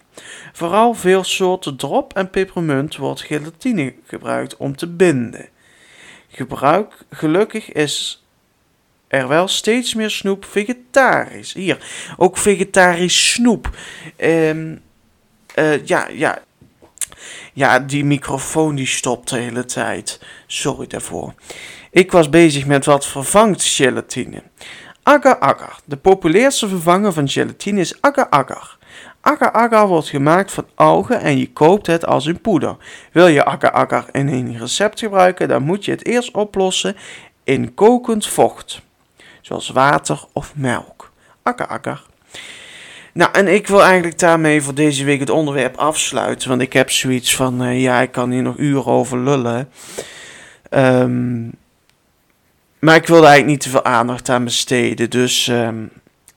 Vooral 0.53 0.95
veel 0.95 1.25
soorten 1.25 1.77
drop 1.77 2.13
en 2.17 2.31
pepermunt 2.31 2.97
wordt 2.97 3.21
gelatine 3.21 3.95
gebruikt 4.07 4.57
om 4.57 4.77
te 4.77 4.89
binden. 4.89 5.49
Gebruik, 6.29 6.99
gelukkig 7.11 7.73
is 7.73 8.22
er 9.13 9.29
wel 9.29 9.49
steeds 9.49 9.95
meer 9.95 10.11
snoep 10.11 10.45
vegetarisch. 10.45 11.53
Hier, 11.53 11.79
ook 12.17 12.39
vegetarisch 12.39 13.33
snoep. 13.33 13.77
Um, 14.17 14.83
ja, 15.85 16.09
ja. 16.09 16.39
Ja, 17.53 17.79
die 17.79 18.05
microfoon 18.05 18.75
die 18.75 18.87
stopt 18.87 19.29
de 19.29 19.37
hele 19.37 19.65
tijd. 19.65 20.21
Sorry 20.47 20.87
daarvoor. 20.87 21.35
Ik 21.91 22.13
was 22.13 22.29
bezig 22.29 22.67
met 22.67 22.85
wat 22.85 23.07
vervangt 23.07 23.65
gelatine. 23.65 24.43
Agar-agar. 25.03 25.81
De 25.85 25.97
populairste 25.97 26.69
vervanger 26.69 27.13
van 27.13 27.29
gelatine 27.29 27.81
is 27.81 28.01
agar-agar. 28.01 28.79
Agar-agar 29.21 29.87
wordt 29.87 30.09
gemaakt 30.09 30.53
van 30.53 30.67
algen 30.75 31.21
en 31.21 31.39
je 31.39 31.53
koopt 31.53 31.87
het 31.87 32.07
als 32.07 32.27
een 32.27 32.41
poeder. 32.41 32.77
Wil 33.13 33.27
je 33.27 33.45
agar-agar 33.45 34.07
in 34.13 34.29
een 34.29 34.59
recept 34.59 34.99
gebruiken, 34.99 35.49
dan 35.49 35.63
moet 35.63 35.85
je 35.85 35.91
het 35.91 36.07
eerst 36.07 36.31
oplossen 36.31 36.97
in 37.45 37.75
kokend 37.75 38.27
vocht, 38.27 38.83
zoals 39.43 39.69
water 39.69 40.25
of 40.33 40.53
melk. 40.57 41.13
Agar-agar. 41.43 42.03
Nou, 43.13 43.33
en 43.33 43.49
ik 43.49 43.67
wil 43.67 43.83
eigenlijk 43.83 44.19
daarmee 44.19 44.63
voor 44.63 44.75
deze 44.75 45.05
week 45.05 45.21
het 45.21 45.31
onderwerp 45.31 45.77
afsluiten, 45.77 46.49
want 46.49 46.61
ik 46.61 46.73
heb 46.73 46.91
zoiets 46.91 47.37
van, 47.37 47.63
uh, 47.63 47.83
ja, 47.83 48.01
ik 48.01 48.13
kan 48.13 48.31
hier 48.31 48.43
nog 48.43 48.57
uren 48.59 48.87
over 48.87 49.19
lullen. 49.19 49.69
Um, 50.71 51.53
maar 52.79 52.97
ik 52.97 53.07
wilde 53.07 53.27
eigenlijk 53.27 53.47
niet 53.47 53.61
te 53.61 53.71
veel 53.71 53.85
aandacht 53.85 54.29
aan 54.29 54.45
besteden. 54.45 55.11
Dus 55.11 55.47
um, 55.47 55.91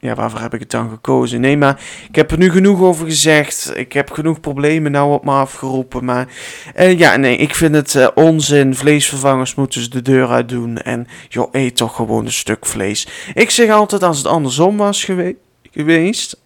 ja, 0.06 0.16
waarvoor 0.16 0.40
heb 0.40 0.54
ik 0.54 0.60
het 0.60 0.72
dan 0.72 0.90
gekozen? 0.90 1.42
Nee, 1.42 1.58
maar 1.58 1.82
ik 2.10 2.16
heb 2.16 2.32
er 2.32 2.38
nu 2.38 2.52
genoeg 2.52 2.82
over 2.82 3.06
gezegd. 3.06 3.72
Ik 3.76 3.94
heb 3.94 4.12
genoeg 4.12 4.40
problemen 4.40 4.92
nou 4.92 5.14
op 5.14 5.26
me 5.26 5.32
afgeroepen. 5.32 6.06
Maar 6.06 6.28
uh, 6.76 7.00
ja, 7.00 7.16
nee, 7.16 7.38
ik 7.38 7.56
vind 7.56 7.76
het 7.76 7.94
uh, 7.94 8.08
onzin. 8.16 8.76
Vleesvervangers 8.76 9.56
moeten 9.56 9.82
ze 9.82 9.90
de 9.90 10.02
deur 10.02 10.28
uit 10.28 10.50
doen. 10.50 10.78
En 10.78 11.08
joh, 11.30 11.50
eet 11.52 11.76
toch 11.76 11.96
gewoon 11.96 12.26
een 12.26 12.32
stuk 12.32 12.66
vlees. 12.66 13.08
Ik 13.34 13.50
zeg 13.50 13.70
altijd 13.70 14.04
als 14.04 14.18
het 14.18 14.28
andersom 14.28 14.78
was 14.78 15.04
gewe 15.04 15.36
geweest. 15.72 16.42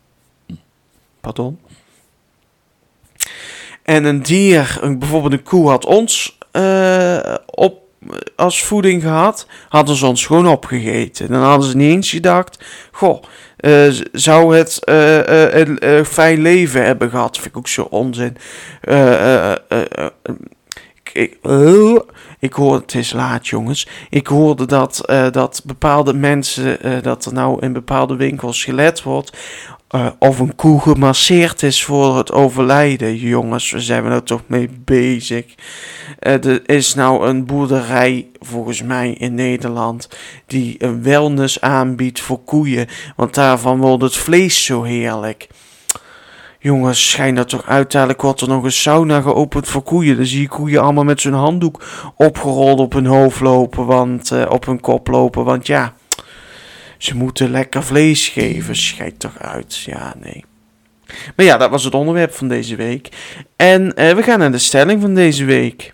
Pardon. 1.21 1.59
En 3.83 4.03
een 4.03 4.21
dier, 4.21 4.77
een, 4.81 4.99
bijvoorbeeld 4.99 5.33
een 5.33 5.43
koe, 5.43 5.69
had 5.69 5.85
ons 5.85 6.37
uh, 6.53 7.35
op 7.45 7.87
als 8.35 8.63
voeding 8.63 9.01
gehad, 9.01 9.47
hadden 9.69 9.95
ze 9.95 10.05
ons 10.05 10.25
gewoon 10.25 10.47
opgegeten. 10.47 11.27
Dan 11.27 11.41
hadden 11.41 11.69
ze 11.69 11.75
niet 11.75 11.91
eens 11.91 12.09
gedacht, 12.09 12.63
goh, 12.91 13.23
uh, 13.61 13.93
zou 14.11 14.55
het 14.55 14.79
uh, 14.89 15.17
uh, 15.17 15.65
een 15.79 16.05
fijn 16.05 16.41
leven 16.41 16.85
hebben 16.85 17.09
gehad? 17.09 17.35
Vind 17.35 17.49
ik 17.49 17.57
ook 17.57 17.67
zo 17.67 17.81
onzin. 17.81 18.37
ik, 21.13 21.37
ik 22.39 22.53
hoorde, 22.53 22.81
het 22.81 22.95
is 22.95 23.13
laat 23.13 23.47
jongens, 23.47 23.87
ik 24.09 24.27
hoorde 24.27 24.65
dat, 24.65 25.03
dat 25.31 25.61
bepaalde 25.65 26.13
mensen, 26.13 27.01
dat 27.01 27.25
er 27.25 27.33
nou 27.33 27.61
in 27.61 27.73
bepaalde 27.73 28.15
winkels 28.15 28.63
gelet 28.63 29.03
wordt 29.03 29.37
uh, 29.95 30.07
of 30.19 30.39
een 30.39 30.55
koe 30.55 30.81
gemasseerd 30.81 31.63
is 31.63 31.83
voor 31.83 32.17
het 32.17 32.31
overlijden. 32.31 33.15
Jongens, 33.15 33.71
waar 33.71 33.81
zijn 33.81 34.03
we 34.03 34.09
nou 34.09 34.21
toch 34.21 34.41
mee 34.47 34.69
bezig? 34.85 35.45
Uh, 36.19 36.45
er 36.45 36.69
is 36.69 36.95
nou 36.95 37.27
een 37.27 37.45
boerderij, 37.45 38.27
volgens 38.39 38.83
mij 38.83 39.11
in 39.11 39.35
Nederland, 39.35 40.09
die 40.47 40.75
een 40.83 41.03
wellness 41.03 41.61
aanbiedt 41.61 42.19
voor 42.19 42.43
koeien. 42.43 42.87
Want 43.15 43.33
daarvan 43.33 43.79
wordt 43.79 44.03
het 44.03 44.15
vlees 44.15 44.65
zo 44.65 44.83
heerlijk. 44.83 45.47
Jongens, 46.59 47.09
schijn 47.09 47.35
dat 47.35 47.49
toch 47.49 47.65
uiteindelijk 47.65 48.21
wordt 48.21 48.41
er 48.41 48.47
nog 48.47 48.63
een 48.63 48.71
sauna 48.71 49.21
geopend 49.21 49.67
voor 49.67 49.83
koeien. 49.83 50.15
Dan 50.15 50.25
zie 50.25 50.41
je 50.41 50.47
koeien 50.47 50.81
allemaal 50.81 51.03
met 51.03 51.21
zo'n 51.21 51.33
handdoek 51.33 51.83
opgerold 52.15 52.79
op 52.79 52.93
hun 52.93 53.05
hoofd 53.05 53.39
lopen, 53.39 53.85
want, 53.85 54.31
uh, 54.31 54.45
op 54.49 54.65
hun 54.65 54.79
kop 54.79 55.07
lopen. 55.07 55.43
Want 55.43 55.67
ja, 55.67 55.93
ze 56.99 57.15
moeten 57.15 57.51
lekker 57.51 57.83
vlees 57.83 58.27
geven. 58.27 58.75
Schijt 58.75 59.19
toch 59.19 59.39
uit. 59.39 59.77
Ja, 59.77 60.15
nee. 60.19 60.45
Maar 61.35 61.45
ja, 61.45 61.57
dat 61.57 61.69
was 61.69 61.83
het 61.83 61.93
onderwerp 61.93 62.33
van 62.33 62.47
deze 62.47 62.75
week. 62.75 63.09
En 63.55 63.95
eh, 63.95 64.15
we 64.15 64.23
gaan 64.23 64.39
naar 64.39 64.51
de 64.51 64.57
stelling 64.57 65.01
van 65.01 65.13
deze 65.13 65.45
week. 65.45 65.93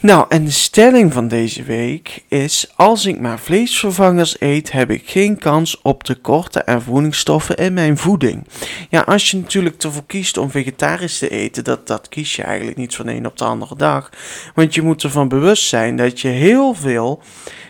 Nou, 0.00 0.26
en 0.28 0.44
de 0.44 0.50
stelling 0.50 1.12
van 1.12 1.28
deze 1.28 1.62
week 1.62 2.24
is: 2.28 2.72
als 2.76 3.06
ik 3.06 3.20
maar 3.20 3.38
vleesvervangers 3.38 4.40
eet, 4.40 4.72
heb 4.72 4.90
ik 4.90 5.08
geen 5.08 5.38
kans 5.38 5.82
op 5.82 6.02
tekorten 6.02 6.66
aan 6.66 6.82
voedingsstoffen 6.82 7.56
in 7.56 7.72
mijn 7.72 7.96
voeding. 7.96 8.46
Ja, 8.88 9.00
als 9.00 9.30
je 9.30 9.36
natuurlijk 9.36 9.82
ervoor 9.82 10.06
kiest 10.06 10.36
om 10.36 10.50
vegetarisch 10.50 11.18
te 11.18 11.28
eten, 11.28 11.64
dat, 11.64 11.86
dat 11.86 12.08
kies 12.08 12.36
je 12.36 12.42
eigenlijk 12.42 12.76
niet 12.76 12.94
van 12.94 13.06
de 13.06 13.12
een 13.12 13.26
op 13.26 13.38
de 13.38 13.44
andere 13.44 13.76
dag. 13.76 14.10
Want 14.54 14.74
je 14.74 14.82
moet 14.82 15.02
ervan 15.02 15.28
bewust 15.28 15.68
zijn 15.68 15.96
dat 15.96 16.20
je 16.20 16.28
heel 16.28 16.74
veel 16.74 17.22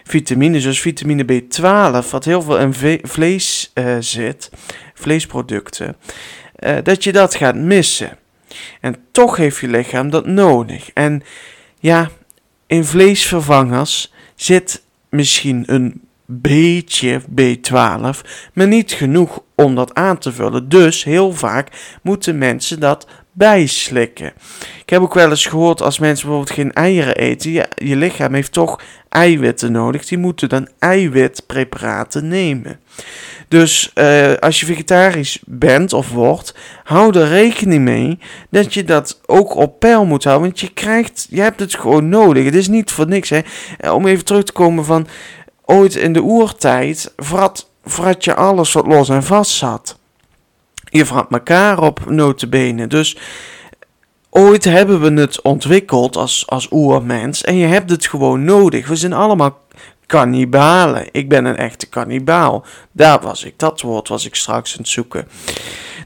vitamine, 0.09 0.61
zoals 0.61 0.81
vitamine 0.81 1.25
B12, 1.25 2.11
wat 2.11 2.25
heel 2.25 2.43
veel 2.43 2.59
in 2.59 3.01
vlees 3.03 3.71
uh, 3.75 3.97
zit, 4.01 4.51
vleesproducten, 4.95 5.97
uh, 6.59 6.77
dat 6.83 7.05
je 7.05 7.13
dat 7.13 7.35
gaat 7.35 7.57
missen. 7.57 8.19
En 8.81 8.97
toch 9.13 9.37
heeft 9.37 9.59
je 9.59 9.69
lichaam 9.69 10.11
dat 10.11 10.27
nodig. 10.27 10.91
En 10.95 11.23
ja, 11.81 12.11
in 12.67 12.85
vleesvervangers 12.85 14.13
zit 14.35 14.83
misschien 15.09 15.63
een 15.67 16.01
beetje 16.27 17.23
B12, 17.41 18.21
maar 18.53 18.67
niet 18.67 18.93
genoeg 18.93 19.43
om 19.55 19.75
dat 19.75 19.95
aan 19.95 20.19
te 20.19 20.33
vullen. 20.33 20.69
Dus 20.69 21.05
heel 21.05 21.33
vaak 21.33 21.99
moeten 22.03 22.39
mensen 22.39 22.81
dat 22.81 23.07
bijslikken. 23.39 24.33
Ik 24.83 24.91
heb 24.91 25.03
ook 25.03 25.15
wel 25.15 25.31
eens 25.31 25.47
gehoord 25.47 25.83
als 25.83 25.99
mensen 25.99 26.27
bijvoorbeeld 26.27 26.57
geen 26.57 26.73
eieren 26.73 27.17
eten, 27.17 27.51
je 27.75 27.97
lichaam 27.97 28.35
heeft 28.35 28.53
toch 28.53 28.81
eiwitten 29.09 29.73
nodig. 29.73 30.07
Die 30.07 30.19
moeten 30.19 30.49
dan 30.49 30.69
eiwitpreparaten 30.79 32.29
nemen. 32.29 32.81
Dus 33.49 33.91
eh, 33.95 34.33
als 34.35 34.61
je 34.61 34.67
vegetarisch 34.67 35.43
bent 35.47 35.93
of 35.93 36.11
wordt, 36.11 36.55
hou 36.85 37.19
er 37.19 37.29
rekening 37.29 37.85
mee 37.85 38.19
dat 38.51 38.75
je 38.75 38.85
dat 38.85 39.21
ook 39.27 39.55
op 39.55 39.79
peil 39.79 40.05
moet 40.05 40.25
houden. 40.25 40.47
Want 40.47 40.61
je 40.61 40.73
krijgt, 40.73 41.27
je 41.31 41.41
hebt 41.41 41.61
het 41.61 41.75
gewoon 41.75 42.09
nodig. 42.09 42.45
Het 42.45 42.55
is 42.55 42.69
niet 42.69 42.91
voor 42.91 43.09
niks. 43.09 43.29
Hè. 43.29 43.41
Eh, 43.79 43.95
Om 43.95 44.07
even 44.07 44.25
terug 44.25 44.45
te 44.45 44.53
komen 44.53 44.85
van 44.85 45.07
ooit 45.65 45.95
in 45.95 46.13
de 46.13 46.23
oertijd, 46.23 47.13
vrat, 47.17 47.71
vrat 47.85 48.25
je 48.25 48.35
alles 48.35 48.73
wat 48.73 48.87
los 48.87 49.09
en 49.09 49.23
vast 49.23 49.51
zat. 49.51 49.98
Je 50.91 51.07
vrat 51.07 51.31
elkaar 51.31 51.83
op 51.83 52.11
notenbenen. 52.11 52.89
Dus 52.89 53.17
ooit 54.31 54.65
hebben 54.65 55.01
we 55.01 55.21
het 55.21 55.43
ontwikkeld 55.43 56.17
als, 56.17 56.47
als 56.47 56.69
oermens 56.71 57.43
en 57.43 57.57
je 57.57 57.67
hebt 57.67 57.91
het 57.91 58.07
gewoon 58.07 58.45
nodig. 58.45 58.89
We 58.89 58.97
zijn 58.97 59.13
allemaal 59.13 59.59
kannibalen. 60.07 61.09
Ik 61.13 61.29
ben 61.29 61.45
een 61.45 61.57
echte 61.57 61.89
kannibaal. 61.89 62.65
Daar 62.93 63.21
was 63.21 63.45
ik. 63.45 63.55
Dat 63.57 63.81
woord 63.81 64.09
was 64.09 64.27
ik 64.27 64.35
straks 64.35 64.73
aan 64.73 64.79
het 64.79 64.89
zoeken. 64.89 65.29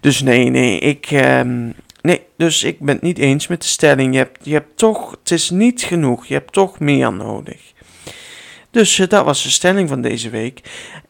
Dus 0.00 0.20
nee, 0.20 0.48
nee, 0.48 0.78
ik. 0.78 1.06
ehm, 1.10 1.70
nee, 2.00 2.22
dus 2.36 2.62
ik 2.62 2.80
ben 2.80 2.94
het 2.94 3.02
niet 3.02 3.18
eens 3.18 3.46
met 3.46 3.62
de 3.62 3.68
stelling. 3.68 4.12
Je 4.12 4.18
hebt, 4.18 4.38
je 4.42 4.52
hebt 4.52 4.76
toch. 4.76 5.10
Het 5.10 5.30
is 5.30 5.50
niet 5.50 5.82
genoeg. 5.82 6.26
Je 6.26 6.34
hebt 6.34 6.52
toch 6.52 6.78
meer 6.78 7.12
nodig. 7.12 7.60
Dus 8.70 8.98
eh, 8.98 9.08
dat 9.08 9.24
was 9.24 9.42
de 9.42 9.50
stelling 9.50 9.88
van 9.88 10.00
deze 10.00 10.30
week. 10.30 10.60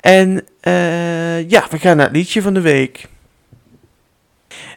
En 0.01 0.45
eh, 0.61 1.49
ja, 1.51 1.67
we 1.71 1.79
gaan 1.79 1.97
naar 1.97 2.07
het 2.07 2.17
liedje 2.17 2.43
van 2.43 2.55
de 2.55 2.61
week. 2.61 3.09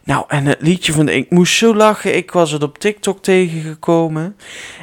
Nou, 0.06 0.26
en 0.28 0.46
het 0.46 0.62
liedje 0.62 0.94
van 0.94 1.06
de... 1.06 1.16
Ik 1.16 1.30
moest 1.30 1.58
zo 1.58 1.76
lachen. 1.76 2.16
Ik 2.16 2.32
was 2.32 2.52
het 2.52 2.64
op 2.64 2.78
TikTok 2.78 3.24
tegengekomen. 3.24 4.36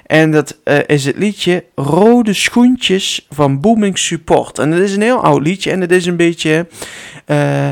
En 0.07 0.31
dat 0.31 0.59
eh, 0.65 0.79
is 0.87 1.05
het 1.05 1.17
liedje 1.17 1.65
Rode 1.75 2.33
Schoentjes 2.33 3.27
van 3.31 3.61
Booming 3.61 3.99
Support. 3.99 4.59
En 4.59 4.71
het 4.71 4.83
is 4.83 4.95
een 4.95 5.03
heel 5.03 5.23
oud 5.23 5.43
liedje. 5.43 5.71
En 5.71 5.81
het 5.81 5.93
is 5.93 6.07
een 6.07 6.17
beetje... 6.17 6.67
eh, 7.25 7.71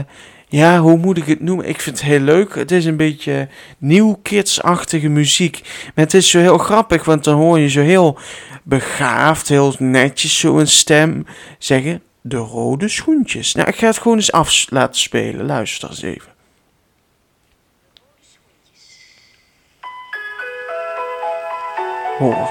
ja, 0.48 0.78
hoe 0.78 0.96
moet 0.96 1.16
ik 1.16 1.26
het 1.26 1.40
noemen? 1.40 1.68
Ik 1.68 1.80
vind 1.80 2.00
het 2.00 2.08
heel 2.08 2.20
leuk. 2.20 2.54
Het 2.54 2.70
is 2.70 2.84
een 2.84 2.96
beetje 2.96 3.48
nieuw 3.78 4.18
kidsachtige 4.22 5.08
muziek. 5.08 5.60
Maar 5.94 6.04
het 6.04 6.14
is 6.14 6.30
zo 6.30 6.38
heel 6.38 6.58
grappig, 6.58 7.04
want 7.04 7.24
dan 7.24 7.36
hoor 7.36 7.58
je 7.58 7.68
zo 7.68 7.80
heel 7.80 8.18
begaafd, 8.62 9.48
heel 9.48 9.74
netjes 9.78 10.38
zo 10.38 10.58
een 10.58 10.68
stem 10.68 11.26
zeggen... 11.58 12.02
De 12.22 12.36
rode 12.36 12.88
schoentjes. 12.88 13.54
Nou, 13.54 13.68
ik 13.68 13.76
ga 13.76 13.86
het 13.86 13.98
gewoon 13.98 14.16
eens 14.16 14.32
af 14.32 14.66
laten 14.70 15.00
spelen. 15.00 15.46
Luister 15.46 15.88
eens 15.88 16.02
even. 16.02 16.29
Hoor. 22.20 22.50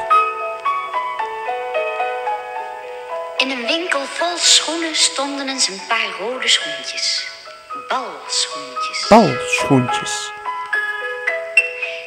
In 3.38 3.50
een 3.50 3.66
winkel 3.66 4.06
vol 4.06 4.38
schoenen 4.38 4.96
stonden 4.96 5.50
eens 5.50 5.68
een 5.68 5.82
paar 5.88 6.10
rode 6.20 6.48
schoentjes. 6.48 7.28
Balschoentjes. 7.88 9.06
Balschoentjes. 9.10 10.32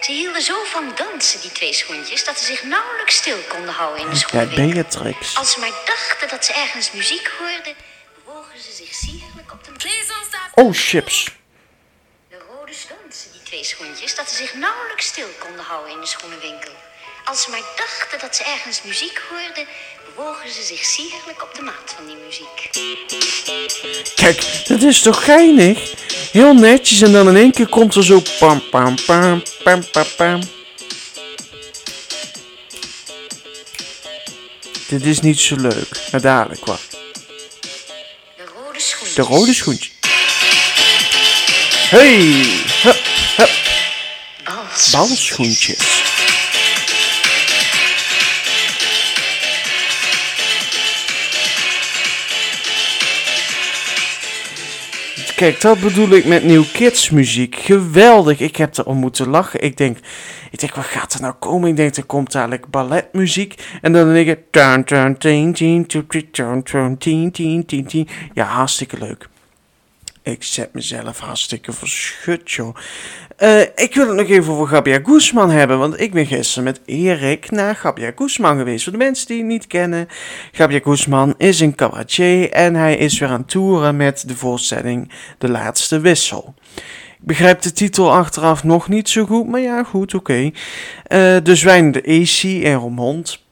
Ze 0.01 0.13
hielden 0.13 0.43
zo 0.43 0.65
van 0.65 0.93
dansen, 0.95 1.41
die 1.41 1.53
twee 1.53 1.73
schoentjes, 1.73 2.25
dat 2.25 2.39
ze 2.39 2.45
zich 2.45 2.63
nauwelijks 2.63 3.17
stil 3.17 3.39
konden 3.49 3.75
houden 3.75 4.05
in 4.05 4.11
de 4.11 4.17
schoenenwinkel. 4.17 4.83
Beatrix. 4.83 5.37
Als 5.37 5.51
ze 5.51 5.61
maar 5.61 5.83
dachten 5.85 6.29
dat 6.29 6.45
ze 6.45 6.53
ergens 6.53 6.93
muziek 6.93 7.31
hoorden, 7.39 7.75
bewogen 8.25 8.59
ze 8.61 8.73
zich 8.73 8.95
sierlijk 8.95 9.53
op 9.53 9.65
de 9.65 9.71
Oh, 10.55 10.73
chips. 10.73 11.25
De 12.29 12.39
rode 12.49 12.73
dansen, 12.89 13.33
die 13.33 13.43
twee 13.43 13.65
schoentjes, 13.65 14.15
dat 14.15 14.31
ze 14.31 14.37
zich 14.37 14.55
nauwelijks 14.55 15.07
stil 15.07 15.29
konden 15.39 15.65
houden 15.65 15.93
in 15.93 16.01
de 16.01 16.07
schoenenwinkel. 16.07 16.73
Als 17.33 17.43
ze 17.43 17.51
maar 17.51 17.63
dachten 17.77 18.19
dat 18.21 18.37
ze 18.37 18.45
ergens 18.45 18.83
muziek 18.83 19.23
hoorden, 19.31 19.67
bewogen 20.15 20.51
ze 20.51 20.63
zich 20.63 20.85
sierlijk 20.85 21.43
op 21.43 21.55
de 21.55 21.63
maat 21.63 21.95
van 21.97 22.07
die 22.07 22.17
muziek. 22.27 22.71
Kijk, 24.15 24.67
dat 24.69 24.83
is 24.83 25.01
toch 25.01 25.25
geinig? 25.25 25.95
Heel 26.33 26.55
netjes 26.55 27.01
en 27.01 27.13
dan 27.13 27.29
in 27.29 27.37
één 27.37 27.53
keer 27.53 27.69
komt 27.69 27.95
er 27.95 28.05
zo 28.05 28.23
pam 28.39 28.69
pam 28.71 28.95
pam 29.05 29.43
pam 29.63 29.91
pam 29.91 30.07
pam. 30.17 30.41
Dit 34.89 35.05
is 35.05 35.21
niet 35.21 35.41
zo 35.41 35.57
leuk. 35.57 35.89
Maar 36.11 36.21
dadelijk 36.21 36.65
wat. 36.65 36.81
De 38.37 38.45
rode 38.55 38.81
schoentjes. 38.81 39.15
De 39.15 39.23
rode 39.23 39.55
schoentje. 39.55 39.91
Hey, 41.91 42.47
hup, 42.83 43.01
hup, 43.37 43.51
Balschoentjes. 44.45 44.91
balschoentjes. 44.91 45.92
Kijk, 55.43 55.61
dat 55.61 55.81
bedoel 55.81 56.09
ik 56.09 56.25
met 56.25 56.45
New 56.45 56.65
Kids 56.73 57.11
muziek. 57.11 57.57
Geweldig. 57.57 58.41
Ik 58.41 58.57
heb 58.57 58.77
er 58.77 58.87
om 58.87 58.97
moeten 58.97 59.29
lachen. 59.29 59.63
Ik 59.63 59.77
denk, 59.77 59.99
ik 60.51 60.61
denk, 60.61 60.75
wat 60.75 60.85
gaat 60.85 61.15
er 61.15 61.21
nou 61.21 61.35
komen? 61.39 61.69
Ik 61.69 61.77
denk, 61.77 61.97
er 61.97 62.05
komt 62.05 62.33
dadelijk 62.33 62.67
balletmuziek. 62.67 63.55
En 63.81 63.93
dan 63.93 64.13
denk 64.13 64.29
ik. 64.29 64.39
Ja, 68.35 68.45
hartstikke 68.45 68.99
leuk. 68.99 69.29
Ik 70.23 70.43
zet 70.43 70.75
mezelf 70.75 71.19
hartstikke 71.19 71.73
verschut, 71.73 72.51
joh. 72.51 72.77
Eh, 73.37 73.61
ik 73.61 73.95
wil 73.95 74.09
het 74.09 74.17
nog 74.17 74.29
even 74.29 74.53
over 74.53 74.67
Gabia 74.67 75.01
Guzman 75.05 75.51
hebben, 75.51 75.79
want 75.79 76.01
ik 76.01 76.13
ben 76.13 76.27
gisteren 76.27 76.65
met 76.65 76.81
Erik 76.85 77.51
naar 77.51 77.77
Gabia 77.77 78.13
Guzman 78.17 78.57
geweest. 78.57 78.83
Voor 78.83 78.93
de 78.93 78.99
mensen 78.99 79.27
die 79.27 79.39
het 79.39 79.47
niet 79.47 79.67
kennen, 79.67 80.09
Gabia 80.53 80.81
Guzman 80.83 81.35
is 81.39 81.61
een 81.61 81.75
cabaretier 81.75 82.51
en 82.51 82.75
hij 82.75 82.97
is 82.97 83.19
weer 83.19 83.29
aan 83.29 83.45
toeren 83.45 83.97
met 83.97 84.29
de 84.29 84.37
voorstelling 84.37 85.13
De 85.39 85.49
Laatste 85.49 86.01
Wissel. 86.01 86.55
Ik 87.21 87.29
begrijp 87.29 87.63
de 87.63 87.73
titel 87.73 88.13
achteraf 88.13 88.65
nog 88.65 88.89
niet 88.89 89.09
zo 89.09 89.25
goed, 89.25 89.49
maar 89.49 89.61
ja, 89.61 89.83
goed, 89.83 90.15
oké. 90.15 90.51
Eh, 91.05 91.37
de 91.43 91.57
Zwijn, 91.57 91.93
de 91.93 92.03
AC 92.03 92.43
in 92.43 92.75
Roermond. 92.75 93.45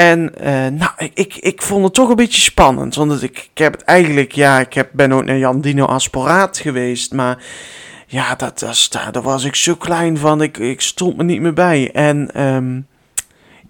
En 0.00 0.34
eh, 0.34 0.52
nou, 0.52 0.90
ik, 1.14 1.36
ik, 1.36 1.62
vond 1.62 1.84
het 1.84 1.94
toch 1.94 2.08
een 2.08 2.16
beetje 2.16 2.40
spannend. 2.40 2.94
Want 2.94 3.22
ik, 3.22 3.48
ik 3.52 3.58
heb 3.58 3.72
het 3.72 3.82
eigenlijk, 3.82 4.32
ja, 4.32 4.60
ik 4.60 4.74
heb, 4.74 4.88
ben 4.92 5.12
ook 5.12 5.24
naar 5.24 5.38
Jan 5.38 5.60
Dino 5.60 5.84
Asporaat 5.84 6.58
geweest. 6.58 7.12
Maar 7.12 7.44
ja, 8.06 8.34
dat, 8.34 8.58
dat, 8.58 8.88
daar 9.12 9.22
was 9.22 9.44
ik 9.44 9.54
zo 9.54 9.74
klein 9.74 10.18
van. 10.18 10.42
Ik, 10.42 10.58
ik 10.58 10.80
stond 10.80 11.16
me 11.16 11.22
niet 11.22 11.40
meer 11.40 11.52
bij. 11.52 11.90
En 11.92 12.30
ehm, 12.34 12.80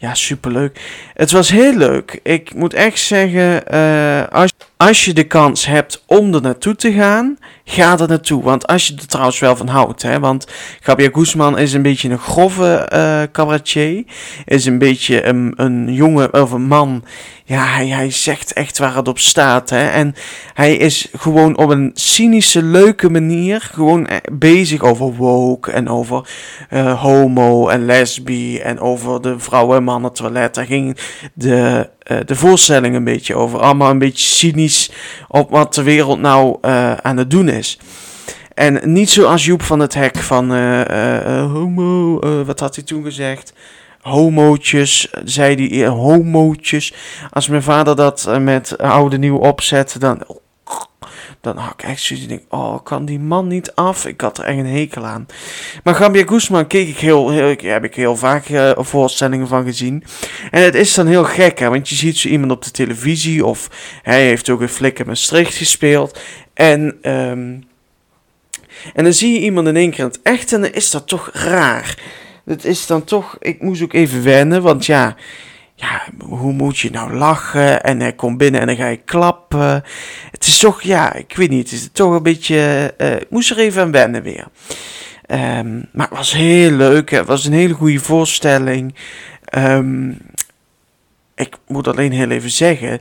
ja, 0.00 0.14
superleuk. 0.14 0.80
Het 1.14 1.30
was 1.30 1.50
heel 1.50 1.76
leuk. 1.76 2.20
Ik 2.22 2.54
moet 2.54 2.74
echt 2.74 2.98
zeggen, 2.98 3.66
eh, 3.66 4.26
als, 4.32 4.52
als 4.76 5.04
je 5.04 5.12
de 5.12 5.24
kans 5.24 5.66
hebt 5.66 6.02
om 6.06 6.34
er 6.34 6.40
naartoe 6.40 6.76
te 6.76 6.92
gaan, 6.92 7.38
ga 7.64 7.98
er 7.98 8.08
naartoe. 8.08 8.42
Want 8.42 8.66
als 8.66 8.86
je 8.86 8.94
er 8.94 9.06
trouwens 9.06 9.38
wel 9.38 9.56
van 9.56 9.68
houdt, 9.68 10.02
hè. 10.02 10.20
Want 10.20 10.46
Gabriel 10.80 11.10
Guzman 11.12 11.58
is 11.58 11.72
een 11.72 11.82
beetje 11.82 12.08
een 12.08 12.18
grove 12.18 12.74
eh 12.74 13.22
cabaretier. 13.32 14.04
Is 14.44 14.64
een 14.64 14.78
beetje 14.78 15.24
een, 15.24 15.52
een 15.56 15.92
jongen 15.92 16.34
of 16.42 16.50
een 16.50 16.66
man. 16.66 17.04
Ja, 17.44 17.64
hij, 17.64 17.88
hij 17.88 18.10
zegt 18.10 18.52
echt 18.52 18.78
waar 18.78 18.96
het 18.96 19.08
op 19.08 19.18
staat, 19.18 19.70
hè. 19.70 19.88
En 19.88 20.14
hij 20.54 20.76
is 20.76 21.08
gewoon 21.16 21.56
op 21.56 21.70
een 21.70 21.90
cynische, 21.94 22.62
leuke 22.62 23.10
manier 23.10 23.60
gewoon 23.60 24.06
eh, 24.06 24.16
bezig 24.32 24.82
over 24.82 25.14
woke 25.14 25.70
en 25.72 25.88
over 25.88 26.28
homo 26.96 27.68
en 27.68 27.84
lesbi 27.84 28.58
en 28.58 28.80
over 28.80 29.22
de 29.22 29.38
vrouwen- 29.38 29.84
en 29.94 30.00
mannen 30.00 30.12
toilet. 30.12 30.55
Daar 30.55 30.66
ging 30.66 30.96
de, 31.35 31.90
eh, 31.98 32.18
de 32.26 32.37
voorstelling 32.37 32.94
een 32.94 33.05
beetje 33.05 33.35
over. 33.35 33.59
Allemaal 33.59 33.90
een 33.90 33.98
beetje 33.98 34.26
cynisch 34.26 34.90
op 35.29 35.50
wat 35.50 35.74
de 35.74 35.83
wereld 35.83 36.20
nou 36.20 36.59
eh, 36.61 36.92
aan 36.92 37.16
het 37.16 37.31
doen 37.31 37.48
is. 37.48 37.79
En 38.55 38.92
niet 38.92 39.11
zoals 39.11 39.44
Joep 39.44 39.62
van 39.62 39.81
het 39.81 39.94
Hek 39.94 40.16
van 40.16 40.55
eh, 40.55 41.53
homo, 41.53 42.18
wat 42.44 42.61
had 42.61 42.74
hij 42.74 42.85
toen 42.85 43.05
gezegd? 43.05 43.53
Homootjes, 44.00 45.09
zei 45.24 45.83
eh, 45.83 45.88
homootjes. 45.88 46.94
Als 47.31 47.48
mijn 47.48 47.62
vader 47.62 47.96
dat 47.96 48.38
met 48.40 48.79
oude 48.79 49.18
nieuw 49.18 49.37
opzette, 49.37 49.98
dan, 49.98 50.22
dan 51.40 51.56
had 51.56 51.72
ik 51.72 51.83
echt 51.83 52.02
zoiets. 52.02 52.24
Ik 52.24 52.30
denk, 52.30 52.42
oh, 52.48 52.83
kan 52.83 53.04
die 53.04 53.18
man 53.18 53.46
niet 53.46 53.74
af? 53.74 54.06
Ik 54.06 54.20
had 54.20 54.38
er 54.38 54.44
echt 54.44 54.59
een 54.59 54.66
hekel 54.66 55.06
aan. 55.06 55.26
Maar 55.85 55.94
Gambia 55.94 56.24
Guzman 56.26 56.66
keek 56.66 56.88
ik 56.88 56.98
heel, 56.98 57.30
heb 57.30 57.85
ik 57.85 57.94
heel 57.94 58.16
vaak 58.16 58.48
eh, 58.48 58.70
voorstellingen 58.76 59.48
van 59.48 59.64
gezien. 59.64 60.04
En 60.50 60.62
het 60.62 60.74
is 60.74 60.94
dan 60.94 61.06
heel 61.06 61.24
gek, 61.24 61.59
hè, 61.59 61.68
want 61.68 61.88
je 61.88 61.94
ziet 61.94 62.18
zo 62.18 62.28
iemand 62.28 62.52
op 62.52 62.64
de 62.64 62.70
televisie, 62.70 63.46
of 63.46 63.70
hij 64.02 64.26
heeft 64.26 64.50
ook 64.50 64.61
een 64.61 64.68
Flikker 64.68 65.06
Maastricht 65.06 65.54
gespeeld. 65.54 66.18
En, 66.54 66.98
ehm, 67.02 67.59
en 68.94 69.04
dan 69.04 69.12
zie 69.12 69.33
je 69.33 69.40
iemand 69.40 69.68
in 69.68 69.76
één 69.76 69.90
keer 69.90 69.98
in 69.98 70.04
het 70.04 70.20
echt 70.22 70.52
en 70.52 70.61
dan 70.61 70.72
is 70.72 70.90
dat 70.90 71.09
toch 71.09 71.30
raar. 71.33 71.98
Het 72.44 72.64
is 72.64 72.87
dan 72.87 73.04
toch, 73.04 73.37
ik 73.38 73.62
moest 73.62 73.83
ook 73.83 73.92
even 73.92 74.22
wennen, 74.22 74.62
want 74.62 74.87
ja, 74.87 75.16
ja, 75.81 76.03
hoe 76.19 76.53
moet 76.53 76.79
je 76.79 76.90
nou 76.90 77.14
lachen? 77.14 77.83
En 77.83 78.01
hij 78.01 78.12
komt 78.12 78.38
binnen 78.38 78.61
en 78.61 78.66
dan 78.66 78.77
ga 78.77 78.87
je 78.87 78.97
klappen. 78.97 79.85
Het 80.31 80.47
is 80.47 80.59
toch, 80.59 80.83
ja, 80.83 81.14
ik 81.14 81.37
weet 81.37 81.51
niet, 81.51 81.71
het 81.71 81.81
is 81.81 81.88
toch 81.93 82.14
een 82.14 82.23
beetje, 82.23 82.95
eh, 82.97 83.14
ik 83.14 83.31
moest 83.31 83.51
er 83.51 83.59
even 83.59 83.83
aan 83.83 83.90
wennen 83.90 84.23
weer. 84.23 84.47
Ehm, 85.27 85.77
maar 85.93 86.09
het 86.09 86.16
was 86.16 86.33
heel 86.33 86.71
leuk, 86.71 87.11
het 87.11 87.27
was 87.27 87.45
een 87.45 87.53
hele 87.53 87.75
goede 87.75 87.99
voorstelling. 88.01 88.95
Ehm, 89.45 90.12
ik 91.40 91.57
moet 91.66 91.88
alleen 91.88 92.12
heel 92.12 92.31
even 92.31 92.50
zeggen, 92.50 93.00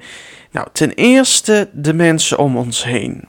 Nou, 0.52 0.68
ten 0.72 0.92
eerste 0.94 1.70
de 1.74 1.94
mensen 1.94 2.38
om 2.38 2.58
ons 2.58 2.84
heen. 2.84 3.28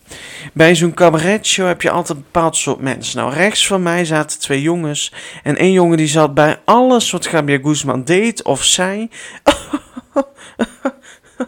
Bij 0.53 0.75
zo'n 0.75 0.95
cabaretshow 0.95 1.67
heb 1.67 1.83
je 1.83 1.91
altijd 1.91 2.19
een 2.19 2.25
bepaald 2.33 2.57
soort 2.57 2.81
mensen. 2.81 3.19
Nou, 3.19 3.33
rechts 3.33 3.67
van 3.67 3.83
mij 3.83 4.05
zaten 4.05 4.41
twee 4.41 4.63
jongens. 4.63 5.13
En 5.43 5.57
één 5.57 5.73
jongen 5.73 5.97
die 5.97 6.07
zat 6.07 6.35
bij 6.35 6.59
alles 6.65 7.11
wat 7.11 7.27
Gabia 7.27 7.59
Guzman 7.63 8.05
deed 8.05 8.43
of 8.43 8.65
zei. 8.65 9.09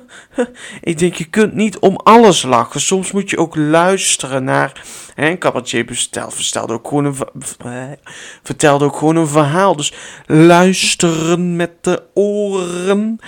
Ik 0.80 0.98
denk, 0.98 1.14
je 1.14 1.24
kunt 1.24 1.54
niet 1.54 1.78
om 1.78 1.96
alles 1.96 2.42
lachen. 2.42 2.80
Soms 2.80 3.12
moet 3.12 3.30
je 3.30 3.38
ook 3.38 3.56
luisteren 3.56 4.44
naar. 4.44 4.84
Hè, 5.14 5.38
cabaretier 5.38 5.84
vertelde 6.28 6.72
ook, 6.72 6.88
gewoon 6.88 7.04
een, 7.04 7.98
vertelde 8.42 8.84
ook 8.84 8.96
gewoon 8.96 9.16
een 9.16 9.26
verhaal. 9.26 9.76
Dus 9.76 9.92
luisteren 10.26 11.56
met 11.56 11.70
de 11.80 12.02
oren. 12.14 13.18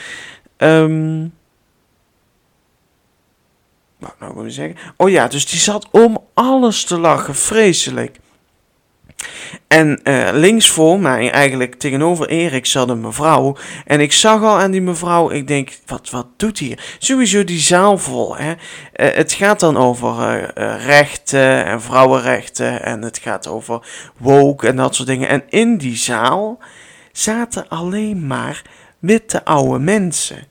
Um, 0.57 1.33
wat 3.99 4.15
nou 4.19 4.35
wil 4.35 4.45
ik 4.45 4.53
zeggen? 4.53 4.77
Oh 4.97 5.11
ja, 5.11 5.29
dus 5.29 5.47
die 5.47 5.59
zat 5.59 5.89
om 5.91 6.25
alles 6.35 6.85
te 6.85 6.99
lachen. 6.99 7.35
Vreselijk. 7.35 8.19
En 9.67 10.01
uh, 10.05 10.29
links 10.33 10.71
voor 10.71 11.01
mij, 11.01 11.31
eigenlijk 11.31 11.75
tegenover 11.75 12.29
Erik, 12.29 12.67
zat 12.67 12.89
een 12.89 13.01
mevrouw. 13.01 13.57
En 13.87 14.01
ik 14.01 14.13
zag 14.13 14.43
al 14.43 14.59
aan 14.59 14.71
die 14.71 14.83
mevrouw, 14.83 15.31
ik 15.31 15.47
denk, 15.47 15.79
wat, 15.87 16.11
wat 16.11 16.27
doet 16.37 16.59
hier? 16.59 16.97
Sowieso 16.99 17.45
die 17.45 17.61
zaal 17.61 17.99
vol. 17.99 18.37
Hè? 18.37 18.51
Uh, 18.51 18.57
het 18.95 19.33
gaat 19.33 19.61
dan 19.61 19.77
over 19.77 20.53
uh, 20.59 20.85
rechten 20.87 21.65
en 21.65 21.83
vrouwenrechten. 21.83 22.83
En 22.83 23.03
het 23.03 23.19
gaat 23.19 23.49
over 23.49 23.87
woke 24.19 24.67
en 24.67 24.77
dat 24.77 24.95
soort 24.95 25.09
dingen. 25.09 25.29
En 25.29 25.43
in 25.49 25.79
die 25.79 25.97
zaal 25.97 26.59
zaten 27.13 27.69
alleen 27.69 28.27
maar 28.27 28.63
witte 28.99 29.45
oude 29.45 29.79
mensen 29.79 30.47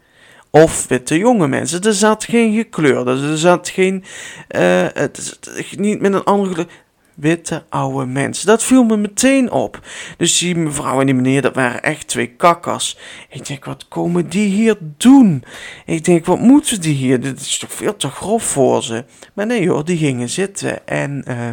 of 0.50 0.88
witte 0.88 1.18
jonge 1.18 1.48
mensen. 1.48 1.82
Er 1.82 1.94
zat 1.94 2.24
geen 2.24 2.56
gekleurde, 2.56 3.12
er 3.12 3.38
zat 3.38 3.70
geen, 3.70 4.04
het, 4.48 5.40
niet 5.78 6.02
met 6.02 6.14
een 6.14 6.24
andere 6.24 6.68
witte 7.16 7.64
oude 7.70 8.06
mensen. 8.06 8.48
Dat 8.48 8.64
viel 8.64 8.84
me 8.84 8.98
meteen 8.98 9.52
op. 9.52 9.80
Dus 10.18 10.38
die 10.38 10.56
mevrouw 10.56 11.00
en 11.00 11.06
die 11.06 11.16
meneer, 11.16 11.42
dat 11.42 11.56
waren 11.56 11.84
echt 11.84 12.08
twee 12.08 12.28
kakkers. 12.28 12.98
Ik 13.30 13.48
denk, 13.48 13.66
wat 13.66 13.88
komen 13.88 14.30
die 14.30 14.50
hier 14.50 14.78
doen? 14.98 15.44
Ik 15.86 16.04
denk, 16.06 16.26
wat 16.26 16.40
moeten 16.40 16.82
die 16.82 16.96
hier? 16.96 17.22
Dit 17.22 17.40
is 17.40 17.58
toch 17.58 17.74
veel 17.74 17.96
te 17.96 18.10
grof 18.10 18.44
voor 18.44 18.84
ze. 18.84 19.06
Maar 19.34 19.46
nee 19.46 19.70
hoor, 19.70 19.86
die 19.86 19.98
gingen 19.98 20.30
zitten. 20.30 20.88
En 20.88 21.26
uh, 21.28 21.50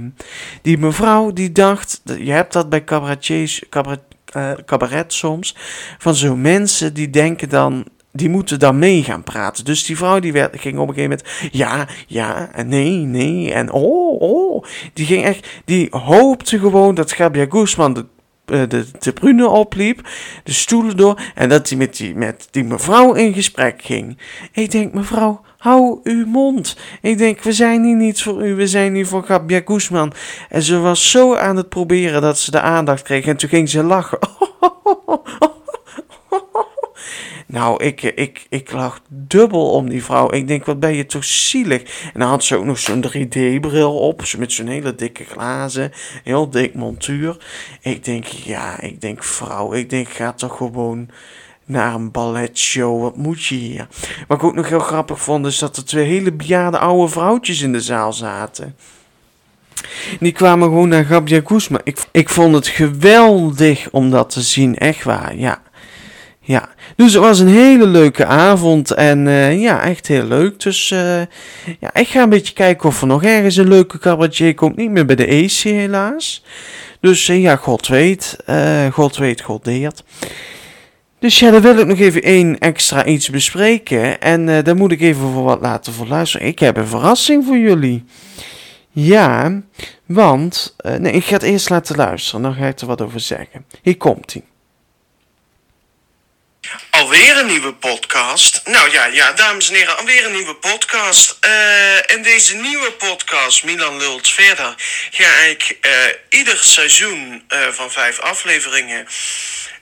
die 0.62 0.78
mevrouw 0.78 1.32
die 1.32 1.52
dacht, 1.52 2.02
je 2.04 2.32
hebt 2.32 2.52
dat 2.52 2.68
bij 2.68 2.84
cabaretiers, 2.84 3.62
cabaret, 3.70 4.00
uh, 4.36 4.52
cabaret 4.66 5.12
soms, 5.12 5.56
van 5.98 6.14
zo'n 6.14 6.40
mensen 6.40 6.94
die 6.94 7.10
denken 7.10 7.48
dan 7.48 7.84
die 8.12 8.28
moeten 8.28 8.58
dan 8.58 8.78
mee 8.78 9.02
gaan 9.02 9.22
praten. 9.22 9.64
Dus 9.64 9.84
die 9.84 9.96
vrouw 9.96 10.20
die 10.20 10.32
werd, 10.32 10.60
ging 10.60 10.78
op 10.78 10.88
een 10.88 10.94
gegeven 10.94 11.18
moment 11.18 11.52
ja, 11.52 11.88
ja, 12.06 12.52
en 12.52 12.68
nee, 12.68 12.96
nee, 12.96 13.52
en 13.52 13.72
oh, 13.72 14.20
oh. 14.20 14.64
Die 14.92 15.06
ging 15.06 15.24
echt, 15.24 15.46
die 15.64 15.88
hoopte 15.90 16.58
gewoon 16.58 16.94
dat 16.94 17.12
Gabia 17.12 17.46
Guzman 17.48 17.92
de, 17.92 18.06
eh, 18.44 18.62
de, 18.98 19.12
brune 19.12 19.48
opliep, 19.48 20.08
de 20.44 20.52
stoelen 20.52 20.96
door, 20.96 21.20
en 21.34 21.48
dat 21.48 21.68
hij 21.68 21.78
met 21.78 21.96
die, 21.96 22.14
met 22.14 22.48
die 22.50 22.64
mevrouw 22.64 23.12
in 23.12 23.32
gesprek 23.32 23.82
ging. 23.82 24.18
Ik 24.52 24.70
denk, 24.70 24.92
mevrouw, 24.92 25.40
hou 25.58 26.00
uw 26.02 26.26
mond. 26.26 26.76
Ik 27.00 27.18
denk, 27.18 27.42
we 27.42 27.52
zijn 27.52 27.84
hier 27.84 27.96
niet 27.96 28.22
voor 28.22 28.46
u, 28.46 28.54
we 28.54 28.66
zijn 28.66 28.94
hier 28.94 29.06
voor 29.06 29.22
Gabia 29.22 29.60
Guzman. 29.64 30.12
En 30.48 30.62
ze 30.62 30.78
was 30.78 31.10
zo 31.10 31.34
aan 31.34 31.56
het 31.56 31.68
proberen 31.68 32.22
dat 32.22 32.38
ze 32.38 32.50
de 32.50 32.60
aandacht 32.60 33.02
kreeg, 33.02 33.26
en 33.26 33.36
toen 33.36 33.48
ging 33.48 33.68
ze 33.68 33.82
lachen. 33.82 34.18
Nou, 37.50 37.84
ik, 37.84 38.02
ik, 38.02 38.46
ik 38.48 38.72
lag 38.72 39.02
dubbel 39.08 39.70
om 39.70 39.88
die 39.88 40.04
vrouw. 40.04 40.32
Ik 40.32 40.46
denk, 40.48 40.64
wat 40.64 40.80
ben 40.80 40.94
je 40.94 41.06
toch 41.06 41.24
zielig. 41.24 41.82
En 42.12 42.20
dan 42.20 42.28
had 42.28 42.44
ze 42.44 42.56
ook 42.56 42.64
nog 42.64 42.78
zo'n 42.78 43.04
3D-bril 43.06 43.98
op. 43.98 44.22
Met 44.38 44.52
zo'n 44.52 44.66
hele 44.66 44.94
dikke 44.94 45.24
glazen. 45.24 45.92
Heel 46.24 46.50
dik 46.50 46.74
montuur. 46.74 47.36
Ik 47.80 48.04
denk, 48.04 48.24
ja, 48.24 48.80
ik 48.80 49.00
denk, 49.00 49.24
vrouw. 49.24 49.72
Ik 49.72 49.90
denk, 49.90 50.08
ga 50.08 50.32
toch 50.32 50.56
gewoon 50.56 51.08
naar 51.64 51.94
een 51.94 52.10
balletshow. 52.10 53.02
Wat 53.02 53.16
moet 53.16 53.44
je 53.44 53.54
hier? 53.54 53.86
Wat 54.28 54.38
ik 54.38 54.44
ook 54.44 54.54
nog 54.54 54.68
heel 54.68 54.78
grappig 54.78 55.20
vond, 55.20 55.46
is 55.46 55.58
dat 55.58 55.76
er 55.76 55.84
twee 55.84 56.06
hele 56.06 56.32
bejaarde 56.32 56.78
oude 56.78 57.12
vrouwtjes 57.12 57.60
in 57.60 57.72
de 57.72 57.80
zaal 57.80 58.12
zaten. 58.12 58.76
Die 60.20 60.32
kwamen 60.32 60.68
gewoon 60.68 60.88
naar 60.88 61.04
Gabia 61.04 61.40
Guzma. 61.44 61.80
Ik, 61.84 61.98
ik 62.10 62.28
vond 62.28 62.54
het 62.54 62.66
geweldig 62.66 63.90
om 63.90 64.10
dat 64.10 64.30
te 64.30 64.40
zien, 64.40 64.76
echt 64.76 65.04
waar, 65.04 65.36
ja. 65.36 65.62
Ja, 66.50 66.68
dus 66.96 67.12
het 67.12 67.22
was 67.22 67.38
een 67.38 67.48
hele 67.48 67.86
leuke 67.86 68.26
avond 68.26 68.90
en 68.90 69.26
uh, 69.26 69.60
ja, 69.60 69.82
echt 69.82 70.06
heel 70.06 70.24
leuk. 70.24 70.60
Dus 70.60 70.90
uh, 70.90 71.20
ja, 71.80 71.94
ik 71.94 72.08
ga 72.08 72.22
een 72.22 72.28
beetje 72.28 72.52
kijken 72.52 72.88
of 72.88 73.00
er 73.00 73.06
nog 73.06 73.24
ergens 73.24 73.56
een 73.56 73.68
leuke 73.68 73.98
cabaretier 73.98 74.54
komt. 74.54 74.76
Niet 74.76 74.90
meer 74.90 75.06
bij 75.06 75.16
de 75.16 75.26
AC 75.26 75.50
helaas. 75.52 76.44
Dus 77.00 77.28
uh, 77.28 77.42
ja, 77.42 77.56
God 77.56 77.86
weet, 77.86 78.36
God 78.92 79.16
weet, 79.16 79.40
God 79.40 79.64
deert. 79.64 80.04
Dus 81.18 81.38
ja, 81.38 81.50
dan 81.50 81.60
wil 81.60 81.78
ik 81.78 81.86
nog 81.86 81.98
even 81.98 82.22
één 82.22 82.58
extra 82.58 83.04
iets 83.04 83.30
bespreken. 83.30 84.20
En 84.20 84.64
daar 84.64 84.76
moet 84.76 84.92
ik 84.92 85.00
even 85.00 85.32
voor 85.32 85.44
wat 85.44 85.60
laten 85.60 85.92
voor 85.92 86.06
luisteren. 86.06 86.46
Ik 86.46 86.58
heb 86.58 86.76
een 86.76 86.86
verrassing 86.86 87.44
voor 87.44 87.58
jullie. 87.58 88.04
Ja, 88.90 89.60
want... 90.06 90.76
nee, 90.98 91.12
ik 91.12 91.24
ga 91.24 91.32
het 91.32 91.42
eerst 91.42 91.70
laten 91.70 91.96
luisteren. 91.96 92.42
Dan 92.42 92.54
ga 92.54 92.66
ik 92.66 92.80
er 92.80 92.86
wat 92.86 93.02
over 93.02 93.20
zeggen. 93.20 93.64
Hier 93.82 93.96
komt 93.96 94.32
hij. 94.32 94.42
Alweer 97.00 97.36
een 97.36 97.46
nieuwe 97.46 97.74
podcast. 97.74 98.60
Nou 98.64 98.90
ja, 98.90 99.04
ja, 99.04 99.32
dames 99.32 99.68
en 99.68 99.74
heren, 99.74 99.96
alweer 99.96 100.24
een 100.24 100.32
nieuwe 100.32 100.54
podcast. 100.54 101.38
Uh, 101.44 101.96
in 102.16 102.22
deze 102.22 102.54
nieuwe 102.56 102.92
podcast, 102.92 103.64
Milan 103.64 103.96
lult 103.96 104.28
verder, 104.28 104.74
ga 105.10 105.36
ik 105.38 105.78
uh, 105.82 105.92
ieder 106.28 106.58
seizoen 106.58 107.44
uh, 107.48 107.68
van 107.68 107.92
vijf 107.92 108.18
afleveringen 108.18 109.08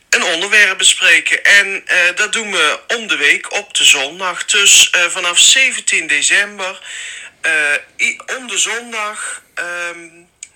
een 0.08 0.22
onderwerp 0.22 0.78
bespreken. 0.78 1.44
En 1.44 1.84
dat 2.14 2.32
doen 2.32 2.50
we 2.50 2.80
om 2.96 3.06
de 3.06 3.16
week 3.16 3.52
op 3.52 3.74
de 3.74 3.84
zondag. 3.84 4.44
Dus 4.44 4.90
vanaf 5.08 5.38
17 5.38 6.06
december, 6.06 6.80
om 8.38 8.46
de 8.46 8.58
zondag, 8.58 9.42
ehm, 9.54 9.98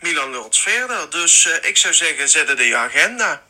Milan 0.00 0.30
lult 0.30 0.58
verder. 0.58 1.10
Dus 1.10 1.48
ik 1.62 1.76
zou 1.76 1.94
zeggen, 1.94 2.28
zet 2.28 2.56
de 2.56 2.76
agenda. 2.76 3.42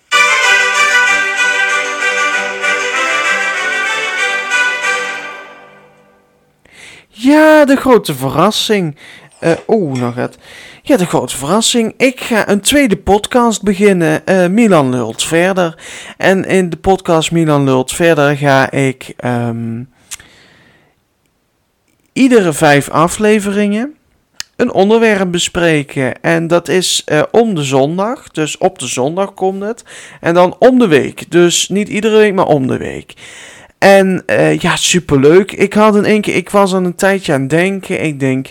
Ja, 7.15 7.65
de 7.65 7.77
grote 7.77 8.15
verrassing. 8.15 8.97
Uh, 9.41 9.53
Oeh, 9.69 10.01
nog 10.01 10.15
het. 10.15 10.39
Ja, 10.83 10.97
de 10.97 11.07
grote 11.07 11.37
verrassing. 11.37 11.95
Ik 11.97 12.21
ga 12.21 12.49
een 12.49 12.61
tweede 12.61 12.97
podcast 12.97 13.63
beginnen. 13.63 14.23
Uh, 14.25 14.47
Milan 14.47 14.91
lult 14.91 15.23
verder. 15.23 15.79
En 16.17 16.45
in 16.45 16.71
de 16.71 16.77
podcast 16.77 17.31
Milan 17.31 17.65
lult 17.65 17.93
verder 17.93 18.37
ga 18.37 18.71
ik 18.71 19.15
um, 19.25 19.91
iedere 22.13 22.53
vijf 22.53 22.89
afleveringen 22.89 23.97
een 24.57 24.73
onderwerp 24.73 25.31
bespreken. 25.31 26.23
En 26.23 26.47
dat 26.47 26.69
is 26.69 27.03
uh, 27.07 27.23
om 27.31 27.55
de 27.55 27.63
zondag. 27.63 28.29
Dus 28.31 28.59
op 28.59 28.79
de 28.79 28.87
zondag 28.87 29.35
komt 29.35 29.63
het. 29.63 29.85
En 30.21 30.35
dan 30.35 30.57
om 30.59 30.79
de 30.79 30.87
week. 30.87 31.31
Dus 31.31 31.69
niet 31.69 31.89
iedere 31.89 32.17
week, 32.17 32.35
maar 32.35 32.47
om 32.47 32.67
de 32.67 32.77
week. 32.77 33.15
En 33.83 34.23
uh, 34.27 34.59
ja, 34.59 34.77
superleuk. 34.77 35.53
Ik 35.53 35.73
had 35.73 35.97
in 35.97 36.05
één 36.05 36.21
keer, 36.21 36.35
ik 36.35 36.51
was 36.51 36.75
aan 36.75 36.85
een 36.85 36.95
tijdje 36.95 37.33
aan 37.33 37.41
het 37.41 37.51
denken. 37.51 38.05
Ik 38.05 38.21
denk, 38.21 38.51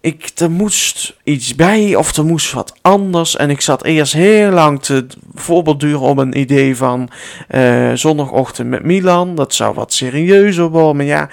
ik, 0.00 0.30
er 0.34 0.50
moest 0.50 1.16
iets 1.28 1.54
bij 1.54 1.94
of 1.94 2.16
er 2.16 2.24
moest 2.24 2.52
wat 2.52 2.74
anders. 2.80 3.36
En 3.36 3.50
ik 3.50 3.60
zat 3.60 3.84
eerst 3.84 4.12
heel 4.12 4.50
lang 4.50 4.82
te 4.82 5.06
voorbeelduren 5.34 6.00
op 6.00 6.18
een 6.18 6.38
idee 6.38 6.76
van 6.76 7.08
uh, 7.50 7.92
zondagochtend 7.92 8.68
met 8.68 8.82
Milan. 8.82 9.34
Dat 9.34 9.54
zou 9.54 9.74
wat 9.74 9.92
serieuzer 9.92 10.68
worden. 10.68 10.96
Maar 10.96 11.04
ja, 11.04 11.28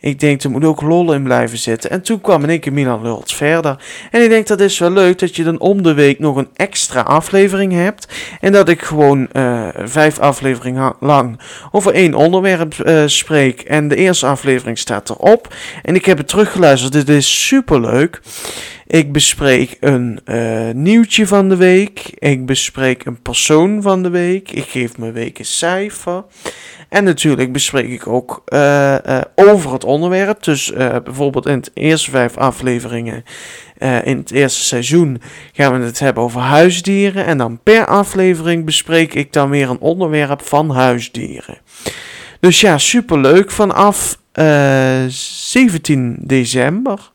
ik 0.00 0.20
denk 0.20 0.42
er 0.42 0.50
moet 0.50 0.64
ook 0.64 0.80
lol 0.80 1.12
in 1.12 1.22
blijven 1.22 1.58
zitten. 1.58 1.90
En 1.90 2.02
toen 2.02 2.20
kwam 2.20 2.42
in 2.42 2.48
één 2.48 2.60
keer 2.60 2.72
Milan 2.72 3.02
lult 3.02 3.32
verder. 3.32 3.84
En 4.10 4.22
ik 4.22 4.28
denk 4.28 4.46
dat 4.46 4.60
is 4.60 4.78
wel 4.78 4.90
leuk 4.90 5.18
dat 5.18 5.36
je 5.36 5.44
dan 5.44 5.60
om 5.60 5.82
de 5.82 5.94
week 5.94 6.18
nog 6.18 6.36
een 6.36 6.48
extra 6.56 7.00
aflevering 7.00 7.72
hebt. 7.72 8.08
En 8.40 8.52
dat 8.52 8.68
ik 8.68 8.82
gewoon 8.82 9.28
uh, 9.32 9.68
vijf 9.78 10.18
afleveringen 10.18 10.94
lang 11.00 11.40
over 11.70 11.92
één 11.92 12.14
onderwerp 12.14 12.74
uh, 12.84 13.02
spreek. 13.06 13.60
En 13.60 13.88
de 13.88 13.96
eerste 13.96 14.26
aflevering 14.26 14.78
staat 14.78 15.10
erop. 15.10 15.54
En 15.82 15.94
ik 15.94 16.04
heb 16.04 16.18
het 16.18 16.28
teruggeluisterd. 16.28 16.92
Dit 16.92 17.08
is 17.08 17.46
super 17.46 17.80
leuk. 17.80 18.20
Ik 18.90 19.12
bespreek 19.12 19.76
een 19.80 20.20
uh, 20.24 20.70
nieuwtje 20.74 21.26
van 21.26 21.48
de 21.48 21.56
week. 21.56 22.12
Ik 22.18 22.46
bespreek 22.46 23.04
een 23.04 23.22
persoon 23.22 23.82
van 23.82 24.02
de 24.02 24.10
week. 24.10 24.50
Ik 24.50 24.64
geef 24.64 24.98
mijn 24.98 25.12
week 25.12 25.38
een 25.38 25.44
cijfer. 25.44 26.24
En 26.88 27.04
natuurlijk 27.04 27.52
bespreek 27.52 27.88
ik 27.88 28.06
ook 28.06 28.42
uh, 28.48 28.96
uh, 29.06 29.20
over 29.34 29.72
het 29.72 29.84
onderwerp. 29.84 30.42
Dus 30.42 30.72
bijvoorbeeld 31.04 31.46
in 31.46 31.60
de 31.60 31.70
eerste 31.74 32.10
vijf 32.10 32.36
afleveringen 32.36 33.24
in 34.04 34.16
het 34.16 34.30
eerste 34.30 34.60
seizoen 34.62 35.20
gaan 35.52 35.78
we 35.78 35.86
het 35.86 35.98
hebben 35.98 36.22
over 36.22 36.40
huisdieren. 36.40 37.26
En 37.26 37.38
dan 37.38 37.60
per 37.62 37.86
aflevering 37.86 38.64
bespreek 38.64 39.14
ik 39.14 39.32
dan 39.32 39.50
weer 39.50 39.70
een 39.70 39.80
onderwerp 39.80 40.42
van 40.42 40.70
huisdieren. 40.70 41.58
Dus 42.40 42.60
ja, 42.60 42.78
superleuk. 42.78 43.50
Vanaf 43.50 44.18
eh, 44.32 45.04
17 45.08 46.16
december. 46.20 47.10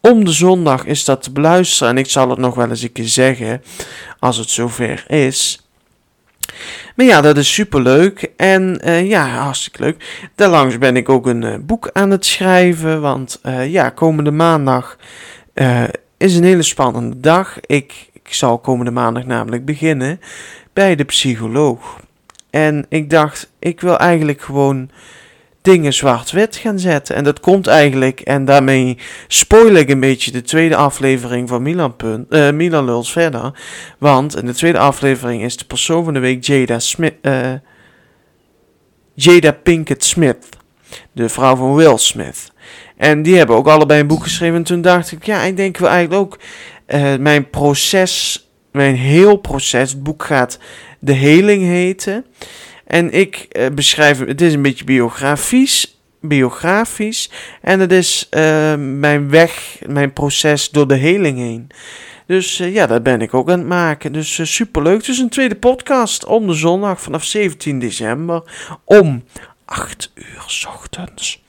Om 0.00 0.24
de 0.24 0.32
zondag 0.32 0.84
is 0.84 1.04
dat 1.04 1.22
te 1.22 1.32
beluisteren. 1.32 1.92
En 1.92 1.98
ik 1.98 2.10
zal 2.10 2.30
het 2.30 2.38
nog 2.38 2.54
wel 2.54 2.68
eens 2.68 2.82
een 2.82 2.92
keer 2.92 3.08
zeggen. 3.08 3.62
Als 4.18 4.36
het 4.36 4.50
zover 4.50 5.04
is. 5.10 5.66
Maar 6.96 7.06
ja, 7.06 7.20
dat 7.20 7.36
is 7.36 7.54
super 7.54 7.82
leuk. 7.82 8.30
En 8.36 8.80
eh, 8.80 9.08
ja, 9.08 9.28
hartstikke 9.28 9.82
leuk. 9.82 10.28
Daarlangs 10.34 10.78
ben 10.78 10.96
ik 10.96 11.08
ook 11.08 11.26
een 11.26 11.42
eh, 11.42 11.54
boek 11.60 11.90
aan 11.92 12.10
het 12.10 12.26
schrijven. 12.26 13.00
Want 13.00 13.38
eh, 13.42 13.70
ja, 13.72 13.90
komende 13.90 14.30
maandag 14.30 14.96
is 16.16 16.36
een 16.36 16.44
hele 16.44 16.62
spannende 16.62 17.20
dag. 17.20 17.60
Ik, 17.60 18.10
ik 18.12 18.34
zal 18.34 18.58
komende 18.58 18.90
maandag 18.90 19.24
namelijk 19.24 19.64
beginnen 19.64 20.20
bij 20.72 20.94
de 20.96 21.04
psycholoog. 21.04 22.00
En 22.50 22.86
ik 22.88 23.10
dacht, 23.10 23.50
ik 23.58 23.80
wil 23.80 23.98
eigenlijk 23.98 24.40
gewoon 24.40 24.90
dingen 25.66 25.92
zwart-wit 25.92 26.56
gaan 26.56 26.78
zetten. 26.78 27.14
En 27.16 27.24
dat 27.24 27.40
komt 27.40 27.66
eigenlijk, 27.66 28.20
en 28.20 28.44
daarmee 28.44 28.98
spoil 29.28 29.74
ik 29.74 29.88
een 29.88 30.00
beetje 30.00 30.30
de 30.30 30.42
tweede 30.42 30.76
aflevering 30.76 31.48
van 31.48 31.62
Milan, 31.62 31.96
Punt, 31.96 32.28
eh, 32.28 32.50
Milan 32.50 32.84
Lulz 32.84 33.10
verder. 33.10 33.58
Want 33.98 34.36
in 34.36 34.46
de 34.46 34.54
tweede 34.54 34.78
aflevering 34.78 35.42
is 35.42 35.56
de 35.56 35.64
persoon 35.64 36.04
van 36.04 36.14
de 36.14 36.20
week 36.20 36.44
Jada, 36.44 36.78
Smith, 36.78 37.14
eh, 37.22 37.52
Jada 39.14 39.52
Pinkett 39.52 40.04
Smith. 40.04 40.46
De 41.12 41.28
vrouw 41.28 41.56
van 41.56 41.74
Will 41.74 41.96
Smith. 41.96 42.52
En 42.96 43.22
die 43.22 43.36
hebben 43.36 43.56
ook 43.56 43.68
allebei 43.68 44.00
een 44.00 44.06
boek 44.06 44.22
geschreven. 44.22 44.56
En 44.56 44.62
toen 44.62 44.80
dacht 44.80 45.12
ik, 45.12 45.26
ja, 45.26 45.42
ik 45.42 45.56
denk 45.56 45.76
wel 45.76 45.90
eigenlijk 45.90 46.20
ook 46.20 46.38
eh, 46.86 47.16
mijn 47.16 47.50
proces, 47.50 48.46
mijn 48.72 48.94
heel 48.94 49.36
proces. 49.36 49.90
Het 49.90 50.02
boek 50.02 50.24
gaat 50.24 50.58
De 50.98 51.12
Heling 51.12 51.62
heten. 51.62 52.24
En 52.86 53.12
ik 53.12 53.46
eh, 53.50 53.66
beschrijf 53.74 54.18
het, 54.18 54.40
is 54.40 54.54
een 54.54 54.62
beetje 54.62 54.84
biografisch, 54.84 55.98
biografisch. 56.20 57.30
En 57.60 57.80
het 57.80 57.92
is 57.92 58.26
eh, 58.30 58.74
mijn 58.76 59.30
weg, 59.30 59.78
mijn 59.86 60.12
proces 60.12 60.70
door 60.70 60.88
de 60.88 60.96
heling 60.96 61.38
heen. 61.38 61.66
Dus 62.26 62.60
eh, 62.60 62.74
ja, 62.74 62.86
dat 62.86 63.02
ben 63.02 63.20
ik 63.20 63.34
ook 63.34 63.50
aan 63.50 63.58
het 63.58 63.68
maken. 63.68 64.12
Dus 64.12 64.38
uh, 64.38 64.46
superleuk. 64.46 65.04
Dus 65.04 65.18
een 65.18 65.28
tweede 65.28 65.54
podcast 65.54 66.24
om 66.24 66.46
de 66.46 66.54
zondag 66.54 67.00
vanaf 67.00 67.24
17 67.24 67.78
december 67.78 68.42
om 68.84 69.24
8 69.64 70.12
uur 70.14 70.44
's 70.46 70.66
ochtends. 70.66 71.44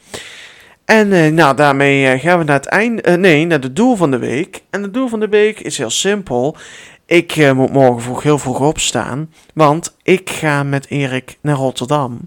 En 0.86 1.34
nou, 1.34 1.56
daarmee 1.56 2.20
gaan 2.20 2.40
we 2.40 2.44
naar 2.44 2.56
het 2.56 2.66
einde, 2.66 3.18
nee, 3.18 3.46
naar 3.46 3.60
het 3.60 3.76
doel 3.76 3.96
van 3.96 4.12
de 4.12 4.18
week. 4.18 4.62
En 4.70 4.82
het 4.82 4.94
doel 4.94 5.08
van 5.08 5.20
de 5.20 5.28
week 5.28 5.60
is 5.60 5.78
heel 5.78 5.90
simpel. 5.90 6.58
Ik 7.08 7.36
uh, 7.36 7.52
moet 7.52 7.72
morgen 7.72 8.02
vroeg 8.02 8.24
heel 8.24 8.38
vroeg 8.38 8.60
opstaan, 8.60 9.34
want 9.54 9.98
ik 10.04 10.30
ga 10.30 10.64
met 10.64 10.90
Erik 10.90 11.38
naar 11.42 11.56
Rotterdam. 11.56 12.20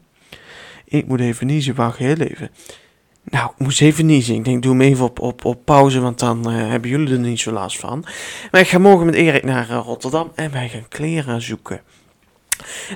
Ik 0.85 1.07
moet 1.07 1.21
even 1.21 1.47
niezen, 1.47 1.75
wacht 1.75 1.99
heel 1.99 2.17
even. 2.17 2.51
Nou, 3.25 3.51
ik 3.51 3.59
moest 3.59 3.81
even 3.81 4.07
niezen. 4.07 4.35
Ik 4.35 4.45
denk, 4.45 4.63
doe 4.63 4.73
hem 4.73 4.81
even 4.81 5.05
op, 5.05 5.21
op, 5.21 5.45
op 5.45 5.65
pauze, 5.65 6.01
want 6.01 6.19
dan 6.19 6.53
uh, 6.53 6.69
hebben 6.69 6.91
jullie 6.91 7.13
er 7.13 7.19
niet 7.19 7.41
zo 7.41 7.53
last 7.53 7.79
van. 7.79 8.05
Maar 8.51 8.61
ik 8.61 8.69
ga 8.69 8.79
morgen 8.79 9.07
met 9.07 9.15
Erik 9.15 9.45
naar 9.45 9.71
uh, 9.71 9.81
Rotterdam 9.85 10.33
en 10.35 10.53
wij 10.53 10.69
gaan 10.69 10.89
kleren 10.89 11.43
zoeken. 11.43 11.81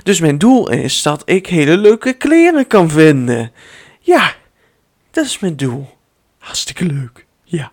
Dus 0.03 0.19
mijn 0.19 0.37
doel 0.37 0.69
is 0.69 1.01
dat 1.01 1.21
ik 1.25 1.47
hele 1.47 1.77
leuke 1.77 2.13
kleren 2.13 2.67
kan 2.67 2.89
vinden. 2.89 3.51
Ja, 3.99 4.33
dat 5.11 5.25
is 5.25 5.39
mijn 5.39 5.55
doel. 5.55 5.97
Hartstikke 6.37 6.85
leuk. 6.85 7.25
Ja. 7.43 7.71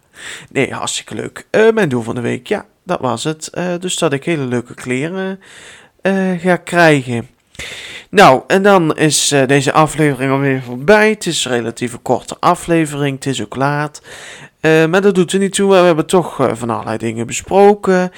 Nee, 0.50 0.72
hartstikke 0.72 1.14
leuk. 1.14 1.46
mijn 1.74 1.88
doel 1.88 2.02
van 2.02 2.14
de 2.14 2.20
week, 2.20 2.46
ja, 2.46 2.66
dat 2.84 3.00
was 3.00 3.24
het. 3.24 3.50
Uh, 3.54 3.64
dus 3.78 3.98
dat 3.98 4.12
ik 4.12 4.24
hele 4.24 4.44
leuke 4.44 4.74
kleren 4.74 5.40
uh, 6.02 6.40
ga 6.40 6.56
krijgen. 6.56 7.28
Nou, 8.10 8.42
en 8.46 8.62
dan 8.62 8.96
is 8.96 9.32
uh, 9.32 9.46
deze 9.46 9.72
aflevering 9.72 10.32
alweer 10.32 10.62
voorbij. 10.62 11.10
Het 11.10 11.26
is 11.26 11.44
een 11.44 11.52
relatief 11.52 11.98
korte 12.02 12.36
aflevering. 12.40 13.14
Het 13.14 13.26
is 13.26 13.42
ook 13.42 13.56
laat. 13.56 14.02
maar 14.60 15.00
dat 15.00 15.14
doet 15.14 15.32
er 15.32 15.38
niet 15.38 15.52
toe. 15.52 15.70
We 15.70 15.76
hebben 15.76 16.06
toch 16.06 16.48
van 16.52 16.70
allerlei 16.70 16.98
dingen 16.98 17.26
besproken. 17.26 18.12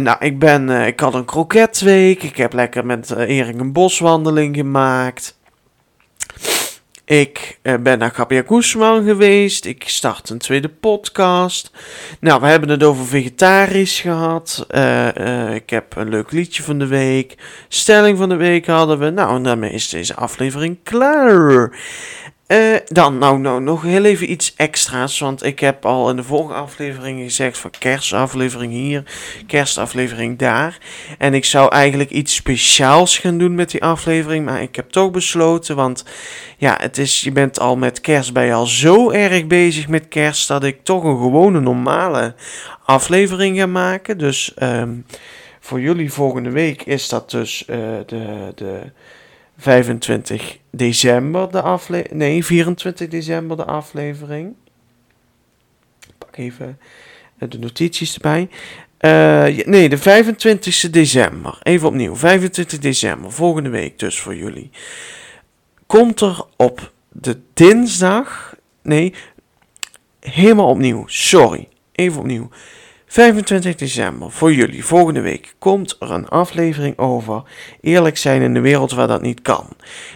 nou, 0.00 0.16
ik, 0.18 0.38
ben, 0.38 0.70
ik 0.70 1.00
had 1.00 1.14
een 1.14 1.24
kroketweek. 1.24 2.22
Ik 2.22 2.36
heb 2.36 2.52
lekker 2.52 2.86
met 2.86 3.10
Erik 3.10 3.60
een 3.60 3.72
boswandeling 3.72 4.56
gemaakt. 4.56 5.38
Ik 7.04 7.58
uh, 7.62 7.74
ben 7.76 7.98
naar 7.98 8.10
Gabia 8.10 8.42
Guzman 8.46 9.04
geweest. 9.04 9.64
Ik 9.64 9.88
start 9.88 10.30
een 10.30 10.38
tweede 10.38 10.68
podcast. 10.68 11.70
Nou, 12.20 12.40
we 12.40 12.46
hebben 12.46 12.68
het 12.68 12.82
over 12.82 13.06
vegetarisch 13.06 14.00
gehad. 14.00 14.66
Uh, 14.70 15.08
uh, 15.14 15.54
ik 15.54 15.70
heb 15.70 15.96
een 15.96 16.08
leuk 16.08 16.30
liedje 16.30 16.62
van 16.62 16.78
de 16.78 16.86
week. 16.86 17.36
Stelling 17.68 18.18
van 18.18 18.28
de 18.28 18.36
week 18.36 18.66
hadden 18.66 18.98
we. 18.98 19.10
Nou, 19.10 19.36
en 19.36 19.42
daarmee 19.42 19.70
is 19.70 19.88
deze 19.88 20.14
aflevering 20.14 20.78
klaar. 20.82 21.78
Uh, 22.48 22.76
dan, 22.86 23.18
nou, 23.18 23.38
nou, 23.38 23.60
nog 23.60 23.82
heel 23.82 24.04
even 24.04 24.30
iets 24.30 24.54
extra's. 24.56 25.18
Want 25.18 25.44
ik 25.44 25.60
heb 25.60 25.84
al 25.84 26.10
in 26.10 26.16
de 26.16 26.22
vorige 26.22 26.54
aflevering 26.54 27.20
gezegd 27.22 27.58
van 27.58 27.70
kerstaflevering 27.78 28.72
hier, 28.72 29.02
kerstaflevering 29.46 30.38
daar. 30.38 30.78
En 31.18 31.34
ik 31.34 31.44
zou 31.44 31.72
eigenlijk 31.72 32.10
iets 32.10 32.34
speciaals 32.34 33.18
gaan 33.18 33.38
doen 33.38 33.54
met 33.54 33.70
die 33.70 33.82
aflevering. 33.82 34.44
Maar 34.44 34.62
ik 34.62 34.76
heb 34.76 34.90
toch 34.90 35.10
besloten, 35.10 35.76
want 35.76 36.04
ja, 36.56 36.76
het 36.80 36.98
is, 36.98 37.20
je 37.20 37.32
bent 37.32 37.60
al 37.60 37.76
met 37.76 38.00
kerst, 38.00 38.32
ben 38.32 38.44
je 38.44 38.52
al 38.52 38.66
zo 38.66 39.10
erg 39.10 39.46
bezig 39.46 39.88
met 39.88 40.08
kerst, 40.08 40.48
dat 40.48 40.64
ik 40.64 40.78
toch 40.82 41.04
een 41.04 41.18
gewone 41.18 41.60
normale 41.60 42.34
aflevering 42.84 43.58
ga 43.58 43.66
maken. 43.66 44.18
Dus 44.18 44.54
um, 44.62 45.06
voor 45.60 45.80
jullie 45.80 46.12
volgende 46.12 46.50
week 46.50 46.82
is 46.82 47.08
dat 47.08 47.30
dus 47.30 47.64
uh, 47.70 47.76
de... 48.06 48.52
de 48.54 48.80
25 49.64 50.58
december 50.70 51.50
de 51.50 51.62
aflevering. 51.62 52.18
Nee, 52.18 52.44
24 52.44 53.08
december 53.08 53.56
de 53.56 53.64
aflevering. 53.64 54.54
Pak 56.18 56.36
even 56.36 56.78
de 57.38 57.58
notities 57.58 58.14
erbij. 58.14 58.48
Uh, 59.00 59.64
nee, 59.66 59.88
de 59.88 59.98
25 59.98 60.90
december. 60.90 61.58
Even 61.62 61.88
opnieuw. 61.88 62.14
25 62.14 62.78
december, 62.78 63.32
volgende 63.32 63.68
week 63.68 63.98
dus 63.98 64.18
voor 64.18 64.34
jullie. 64.34 64.70
Komt 65.86 66.20
er 66.20 66.44
op 66.56 66.92
de 67.08 67.38
dinsdag. 67.54 68.56
Nee, 68.82 69.14
helemaal 70.20 70.68
opnieuw. 70.68 71.04
Sorry. 71.06 71.68
Even 71.92 72.20
opnieuw. 72.20 72.48
25 73.14 73.74
december, 73.74 74.30
voor 74.30 74.52
jullie, 74.52 74.84
volgende 74.84 75.20
week, 75.20 75.54
komt 75.58 75.96
er 75.98 76.10
een 76.10 76.28
aflevering 76.28 76.98
over 76.98 77.42
eerlijk 77.80 78.16
zijn 78.16 78.42
in 78.42 78.54
de 78.54 78.60
wereld 78.60 78.92
waar 78.92 79.06
dat 79.06 79.22
niet 79.22 79.42
kan. 79.42 79.68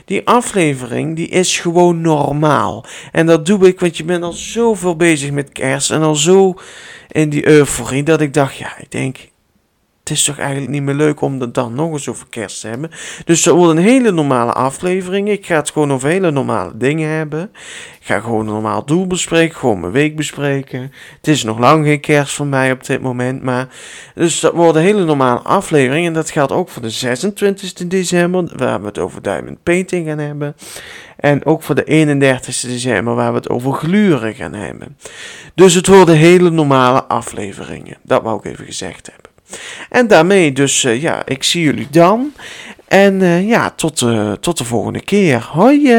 Die 0.04 0.26
aflevering, 0.26 1.16
die 1.16 1.28
is 1.28 1.58
gewoon 1.58 2.00
normaal. 2.00 2.84
En 3.12 3.26
dat 3.26 3.46
doe 3.46 3.66
ik, 3.66 3.80
want 3.80 3.96
je 3.96 4.04
bent 4.04 4.22
al 4.22 4.32
zoveel 4.32 4.96
bezig 4.96 5.30
met 5.30 5.52
kerst 5.52 5.90
en 5.90 6.02
al 6.02 6.14
zo 6.14 6.54
in 7.08 7.28
die 7.28 7.46
euforie, 7.46 8.02
dat 8.02 8.20
ik 8.20 8.34
dacht, 8.34 8.56
ja, 8.56 8.78
ik 8.78 8.90
denk, 8.90 9.16
het 10.08 10.16
is 10.16 10.24
toch 10.24 10.38
eigenlijk 10.38 10.70
niet 10.70 10.82
meer 10.82 10.94
leuk 10.94 11.20
om 11.20 11.40
het 11.40 11.54
dan 11.54 11.74
nog 11.74 11.92
eens 11.92 12.08
over 12.08 12.26
kerst 12.28 12.60
te 12.60 12.68
hebben. 12.68 12.90
Dus 13.24 13.42
dat 13.42 13.54
wordt 13.54 13.76
een 13.76 13.84
hele 13.84 14.10
normale 14.10 14.52
aflevering. 14.52 15.28
Ik 15.28 15.46
ga 15.46 15.56
het 15.56 15.70
gewoon 15.70 15.92
over 15.92 16.08
hele 16.08 16.30
normale 16.30 16.76
dingen 16.76 17.08
hebben. 17.10 17.50
Ik 18.00 18.06
ga 18.06 18.20
gewoon 18.20 18.46
een 18.46 18.52
normaal 18.52 18.84
doel 18.84 19.06
bespreken, 19.06 19.56
gewoon 19.56 19.80
mijn 19.80 19.92
week 19.92 20.16
bespreken. 20.16 20.92
Het 21.16 21.28
is 21.28 21.42
nog 21.42 21.58
lang 21.58 21.84
geen 21.84 22.00
kerst 22.00 22.34
voor 22.34 22.46
mij 22.46 22.72
op 22.72 22.84
dit 22.86 23.00
moment, 23.00 23.42
maar... 23.42 23.68
Dus 24.14 24.40
dat 24.40 24.52
wordt 24.52 24.76
een 24.76 24.82
hele 24.82 25.04
normale 25.04 25.40
aflevering 25.40 26.06
en 26.06 26.12
dat 26.12 26.30
geldt 26.30 26.52
ook 26.52 26.68
voor 26.68 26.82
de 26.82 26.90
26 26.90 27.72
december, 27.72 28.52
waar 28.56 28.80
we 28.80 28.86
het 28.86 28.98
over 28.98 29.22
diamond 29.22 29.62
painting 29.62 30.06
gaan 30.06 30.18
hebben. 30.18 30.56
En 31.16 31.44
ook 31.44 31.62
voor 31.62 31.74
de 31.74 31.84
31 31.84 32.60
december, 32.60 33.14
waar 33.14 33.30
we 33.30 33.38
het 33.38 33.48
over 33.48 33.72
gluren 33.72 34.34
gaan 34.34 34.54
hebben. 34.54 34.96
Dus 35.54 35.74
het 35.74 35.86
worden 35.86 36.16
hele 36.16 36.50
normale 36.50 37.04
afleveringen. 37.04 37.96
Dat 38.02 38.22
wou 38.22 38.38
ik 38.38 38.44
even 38.44 38.64
gezegd 38.64 39.06
hebben. 39.06 39.27
En 39.90 40.06
daarmee 40.06 40.52
dus, 40.52 40.84
uh, 40.84 41.02
ja, 41.02 41.22
ik 41.26 41.42
zie 41.42 41.62
jullie 41.62 41.88
dan. 41.90 42.32
En 42.88 43.20
uh, 43.20 43.48
ja, 43.48 43.70
tot, 43.70 44.00
uh, 44.00 44.32
tot 44.32 44.58
de 44.58 44.64
volgende 44.64 45.00
keer. 45.00 45.48
Hoi! 45.52 45.92